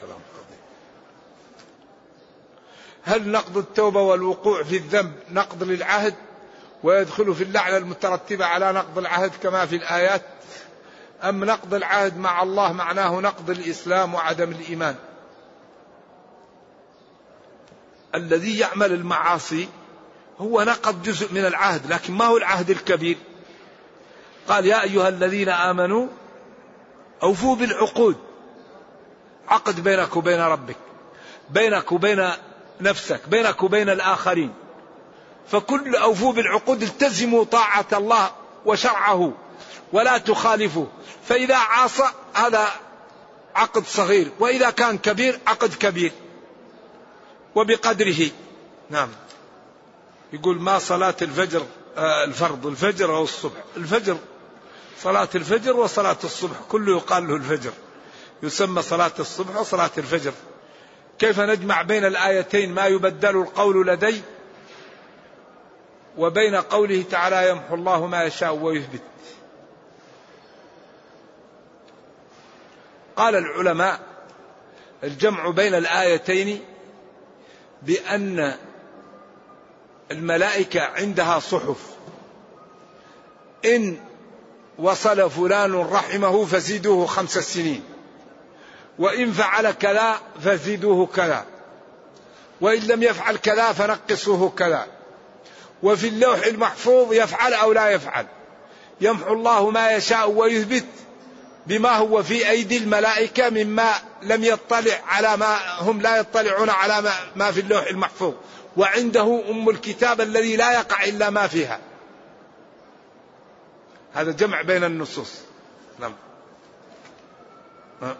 كلام 0.00 0.18
هل 3.02 3.28
نقض 3.28 3.58
التوبة 3.58 4.00
والوقوع 4.00 4.62
في 4.62 4.76
الذنب 4.76 5.12
نقض 5.30 5.62
للعهد؟ 5.62 6.14
ويدخل 6.82 7.34
في 7.34 7.44
اللعنة 7.44 7.76
المترتبة 7.76 8.44
على 8.44 8.72
نقض 8.72 8.98
العهد 8.98 9.30
كما 9.42 9.66
في 9.66 9.76
الآيات. 9.76 10.22
أم 11.22 11.44
نقض 11.44 11.74
العهد 11.74 12.18
مع 12.18 12.42
الله 12.42 12.72
معناه 12.72 13.20
نقض 13.20 13.50
الإسلام 13.50 14.14
وعدم 14.14 14.50
الإيمان؟ 14.50 14.94
الذي 18.14 18.58
يعمل 18.58 18.92
المعاصي 18.92 19.68
هو 20.38 20.62
نقض 20.62 21.02
جزء 21.02 21.32
من 21.32 21.44
العهد 21.44 21.92
لكن 21.92 22.12
ما 22.12 22.24
هو 22.24 22.36
العهد 22.36 22.70
الكبير؟ 22.70 23.16
قال 24.48 24.66
يا 24.66 24.82
أيها 24.82 25.08
الذين 25.08 25.48
آمنوا 25.48 26.06
أوفوا 27.22 27.56
بالعقود. 27.56 28.16
عقد 29.48 29.80
بينك 29.80 30.16
وبين 30.16 30.40
ربك 30.40 30.76
بينك 31.50 31.92
وبين 31.92 32.30
نفسك 32.80 33.28
بينك 33.28 33.62
وبين 33.62 33.90
الآخرين. 33.90 34.54
فكل 35.48 35.96
أوفوا 35.96 36.32
بالعقود 36.32 36.82
التزموا 36.82 37.44
طاعة 37.44 37.86
الله 37.92 38.30
وشرعه 38.66 39.32
ولا 39.92 40.18
تخالفوا 40.18 40.86
فإذا 41.28 41.56
عاصى 41.56 42.04
هذا 42.34 42.68
عقد 43.54 43.86
صغير 43.86 44.30
وإذا 44.40 44.70
كان 44.70 44.98
كبير 44.98 45.40
عقد 45.46 45.74
كبير. 45.74 46.12
وبقدره. 47.54 48.30
نعم. 48.90 49.08
يقول 50.32 50.60
ما 50.60 50.78
صلاة 50.78 51.14
الفجر 51.22 51.66
آه 51.96 52.24
الفرض 52.24 52.66
الفجر 52.66 53.16
أو 53.16 53.22
الصبح؟ 53.22 53.60
الفجر. 53.76 54.16
صلاة 55.02 55.28
الفجر 55.34 55.76
وصلاة 55.76 56.16
الصبح. 56.24 56.56
كله 56.68 56.96
يقال 56.96 57.28
له 57.28 57.36
الفجر. 57.36 57.72
يسمى 58.42 58.82
صلاة 58.82 59.12
الصبح 59.18 59.56
وصلاة 59.56 59.90
الفجر. 59.98 60.32
كيف 61.18 61.40
نجمع 61.40 61.82
بين 61.82 62.04
الآيتين 62.04 62.74
ما 62.74 62.86
يبدل 62.86 63.36
القول 63.36 63.86
لدي؟ 63.86 64.22
وبين 66.18 66.54
قوله 66.54 67.04
تعالى 67.10 67.48
يمحو 67.48 67.74
الله 67.74 68.06
ما 68.06 68.24
يشاء 68.24 68.54
ويثبت. 68.54 69.00
قال 73.16 73.36
العلماء 73.36 74.00
الجمع 75.04 75.50
بين 75.50 75.74
الآيتين 75.74 76.64
بأن 77.82 78.54
الملائكة 80.10 80.80
عندها 80.80 81.38
صحف. 81.38 81.90
إن 83.64 83.96
وصل 84.78 85.30
فلان 85.30 85.74
رحمه 85.74 86.44
فزيدوه 86.44 87.06
خمس 87.06 87.38
سنين. 87.38 87.84
وإن 88.98 89.32
فعل 89.32 89.70
كذا 89.70 90.20
فزيدوه 90.44 91.06
كذا. 91.06 91.46
وإن 92.60 92.80
لم 92.80 93.02
يفعل 93.02 93.36
كذا 93.36 93.72
فنقصوه 93.72 94.50
كذا. 94.50 94.86
وفي 95.82 96.08
اللوح 96.08 96.46
المحفوظ 96.46 97.12
يفعل 97.12 97.54
أو 97.54 97.72
لا 97.72 97.88
يفعل. 97.90 98.26
يمحو 99.00 99.32
الله 99.32 99.70
ما 99.70 99.90
يشاء 99.90 100.30
ويثبت 100.30 100.84
بما 101.66 101.90
هو 101.90 102.22
في 102.22 102.50
أيدي 102.50 102.76
الملائكة 102.76 103.50
مما 103.50 103.94
لم 104.22 104.44
يطلع 104.44 105.00
على 105.06 105.36
ما 105.36 105.58
هم 105.78 106.00
لا 106.00 106.16
يطلعون 106.16 106.70
على 106.70 107.12
ما, 107.36 107.50
في 107.50 107.60
اللوح 107.60 107.86
المحفوظ. 107.86 108.34
وعنده 108.76 109.42
أم 109.50 109.68
الكتاب 109.68 110.20
الذي 110.20 110.56
لا 110.56 110.72
يقع 110.72 111.04
إلا 111.04 111.30
ما 111.30 111.46
فيها. 111.46 111.78
هذا 114.12 114.32
جمع 114.32 114.62
بين 114.62 114.84
النصوص. 114.84 115.32
نعم. 116.00 116.14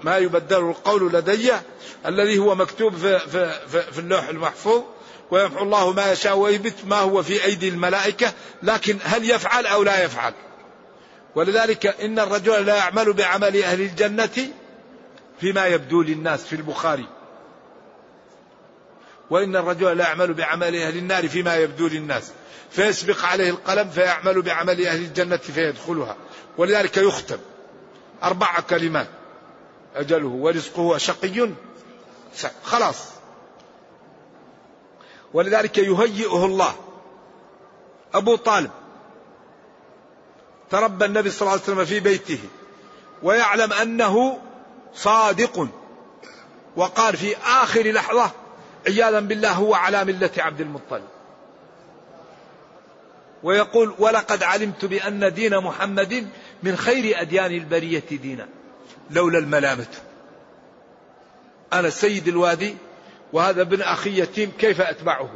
ما 0.03 0.18
يبدل 0.18 0.57
القول 0.57 1.12
لدي 1.12 1.53
الذي 2.07 2.39
هو 2.39 2.55
مكتوب 2.55 2.97
في, 2.97 3.18
في, 3.18 3.68
في, 3.68 3.83
في 3.93 3.99
اللوح 3.99 4.28
المحفوظ 4.28 4.83
ويمحو 5.30 5.62
الله 5.62 5.93
ما 5.93 6.12
يشاء 6.12 6.37
ويثبت 6.37 6.74
ما 6.85 6.99
هو 6.99 7.22
في 7.22 7.45
أيدي 7.45 7.68
الملائكة 7.68 8.33
لكن 8.62 8.99
هل 9.05 9.30
يفعل 9.30 9.66
أو 9.66 9.83
لا 9.83 10.05
يفعل؟ 10.05 10.35
ولذلك 11.35 11.87
إن 11.87 12.18
الرجل 12.18 12.66
لا 12.66 12.76
يعمل 12.76 13.12
بعمل 13.12 13.62
أهل 13.62 13.80
الجنة 13.80 14.49
فيما 15.41 15.66
يبدو 15.66 16.03
للناس 16.03 16.45
في 16.45 16.57
البخاري. 16.57 17.07
وإن 19.30 19.57
الرجل 19.57 19.97
لا 19.97 20.05
يعمل 20.05 20.35
بعمل 20.35 20.76
أهل 20.76 20.97
النار 20.97 21.28
فيما 21.28 21.57
يبدو 21.57 21.89
للناس. 21.89 22.33
فيسبق 22.70 23.24
عليه 23.24 23.51
القلم 23.51 23.91
فيعمل 23.91 24.43
بعمل 24.43 24.87
أهل 24.87 25.01
الجنة 25.01 25.37
فيدخلها. 25.37 26.16
ولذلك 26.59 26.97
يختم 26.97 27.39
أربع 28.22 28.61
كلمات. 28.61 29.09
أجله 29.95 30.28
ورزقه 30.28 30.99
شقي 30.99 31.51
خلاص. 32.64 33.09
ولذلك 35.34 35.78
يهيئه 35.78 36.47
الله. 36.47 36.74
أبو 38.14 38.36
طالب. 38.36 38.70
تربى 40.70 41.05
النبي 41.05 41.30
صلى 41.30 41.40
الله 41.40 41.53
عليه 41.53 41.62
وسلم 41.62 41.84
في 41.84 42.01
بيته. 42.01 42.38
ويعلم 43.22 43.72
أنه 43.72 44.38
صادق. 44.95 45.68
وقال 46.76 47.16
في 47.16 47.36
آخر 47.36 47.93
لحظة 47.93 48.30
عياذا 48.86 49.20
بالله 49.20 49.53
هو 49.53 49.74
على 49.74 50.05
ملة 50.05 50.30
عبد 50.38 50.61
المطلب. 50.61 51.09
ويقول 53.43 53.95
ولقد 53.99 54.43
علمت 54.43 54.84
بأن 54.84 55.34
دين 55.34 55.59
محمد 55.59 56.28
من 56.62 56.76
خير 56.76 57.20
أديان 57.20 57.53
البرية 57.53 58.05
دينا. 58.11 58.49
لولا 59.11 59.39
الملامة. 59.39 59.87
أنا 61.72 61.91
سيد 61.91 62.28
الوادي 62.28 62.76
وهذا 63.33 63.62
ابن 63.62 63.83
أخي 63.83 64.20
يتيم 64.20 64.53
كيف 64.59 64.80
أتبعه؟ 64.80 65.30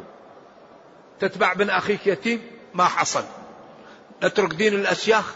تتبع 1.20 1.52
ابن 1.52 1.70
أخيك 1.70 2.06
يتيم؟ 2.06 2.40
ما 2.74 2.84
حصل. 2.84 3.24
نترك 4.22 4.54
دين 4.54 4.74
الأشياخ؟ 4.74 5.34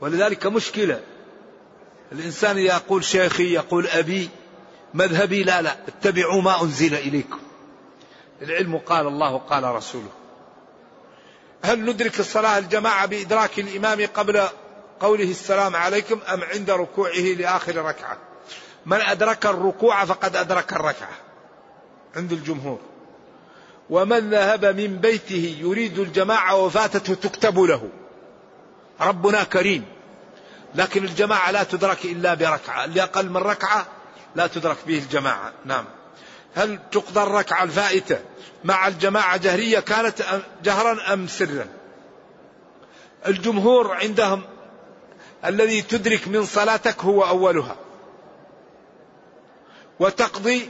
ولذلك 0.00 0.46
مشكلة. 0.46 1.00
الإنسان 2.12 2.58
يقول 2.58 3.04
شيخي 3.04 3.54
يقول 3.54 3.86
أبي 3.86 4.28
مذهبي 4.94 5.42
لا 5.44 5.62
لا 5.62 5.76
اتبعوا 5.88 6.42
ما 6.42 6.62
أنزل 6.62 6.94
إليكم. 6.94 7.38
العلم 8.42 8.78
قال 8.78 9.06
الله 9.06 9.38
قال 9.38 9.64
رسوله. 9.64 10.10
هل 11.62 11.84
ندرك 11.84 12.20
الصلاة 12.20 12.58
الجماعة 12.58 13.06
بإدراك 13.06 13.58
الإمام 13.58 14.06
قبل 14.06 14.48
قوله 15.00 15.30
السلام 15.30 15.76
عليكم 15.76 16.20
أم 16.28 16.42
عند 16.42 16.70
ركوعه 16.70 17.34
لآخر 17.38 17.76
ركعة؟ 17.76 18.18
من 18.86 19.00
أدرك 19.00 19.46
الركوع 19.46 20.04
فقد 20.04 20.36
أدرك 20.36 20.72
الركعة. 20.72 21.18
عند 22.16 22.32
الجمهور. 22.32 22.80
ومن 23.90 24.30
ذهب 24.30 24.64
من 24.64 24.96
بيته 24.96 25.56
يريد 25.60 25.98
الجماعة 25.98 26.56
وفاتته 26.56 27.14
تكتب 27.14 27.58
له. 27.58 27.88
ربنا 29.00 29.44
كريم. 29.44 29.84
لكن 30.74 31.04
الجماعة 31.04 31.50
لا 31.50 31.62
تدرك 31.62 32.04
إلا 32.04 32.34
بركعة. 32.34 32.84
اللي 32.84 33.02
أقل 33.02 33.28
من 33.28 33.36
ركعة 33.36 33.86
لا 34.36 34.46
تدرك 34.46 34.76
به 34.86 34.98
الجماعة. 34.98 35.52
نعم. 35.64 35.84
هل 36.54 36.78
تقضى 36.92 37.22
الركعة 37.22 37.62
الفائتة 37.62 38.18
مع 38.64 38.88
الجماعة 38.88 39.36
جهرية 39.36 39.80
كانت 39.80 40.22
جهرا 40.64 41.12
أم 41.12 41.26
سرا؟ 41.26 41.66
الجمهور 43.26 43.94
عندهم 43.94 44.42
الذي 45.44 45.82
تدرك 45.82 46.28
من 46.28 46.44
صلاتك 46.44 47.04
هو 47.04 47.22
أولها. 47.22 47.76
وتقضي 50.00 50.68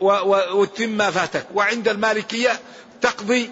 وتتم 0.00 0.88
ما 0.88 1.10
فاتك. 1.10 1.46
وعند 1.54 1.88
المالكية 1.88 2.50
تقضي 3.00 3.50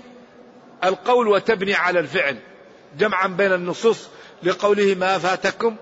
القول 0.85 1.29
وتبني 1.29 1.75
على 1.75 2.01
الفعل. 2.01 2.39
جمعا 2.99 3.27
بين 3.27 3.53
النصوص 3.53 3.99
لقوله 4.43 4.95
ما 4.95 5.19
فاتكم 5.19 5.77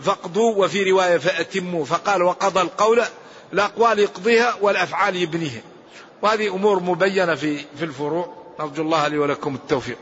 فاقضوا 0.00 0.64
وفي 0.64 0.90
رواية 0.90 1.18
فأتموا. 1.18 1.84
فقال 1.84 2.22
وقضى 2.22 2.60
القول 2.60 3.02
الأقوال 3.52 3.98
يقضيها 3.98 4.54
والأفعال 4.60 5.16
يبنيها. 5.16 5.60
وهذه 6.22 6.48
أمور 6.48 6.80
مبينة 6.80 7.34
في 7.34 7.58
في 7.58 7.84
الفروع. 7.84 8.42
نرجو 8.60 8.82
الله 8.82 9.08
لي 9.08 9.18
ولكم 9.18 9.54
التوفيق. 9.54 9.98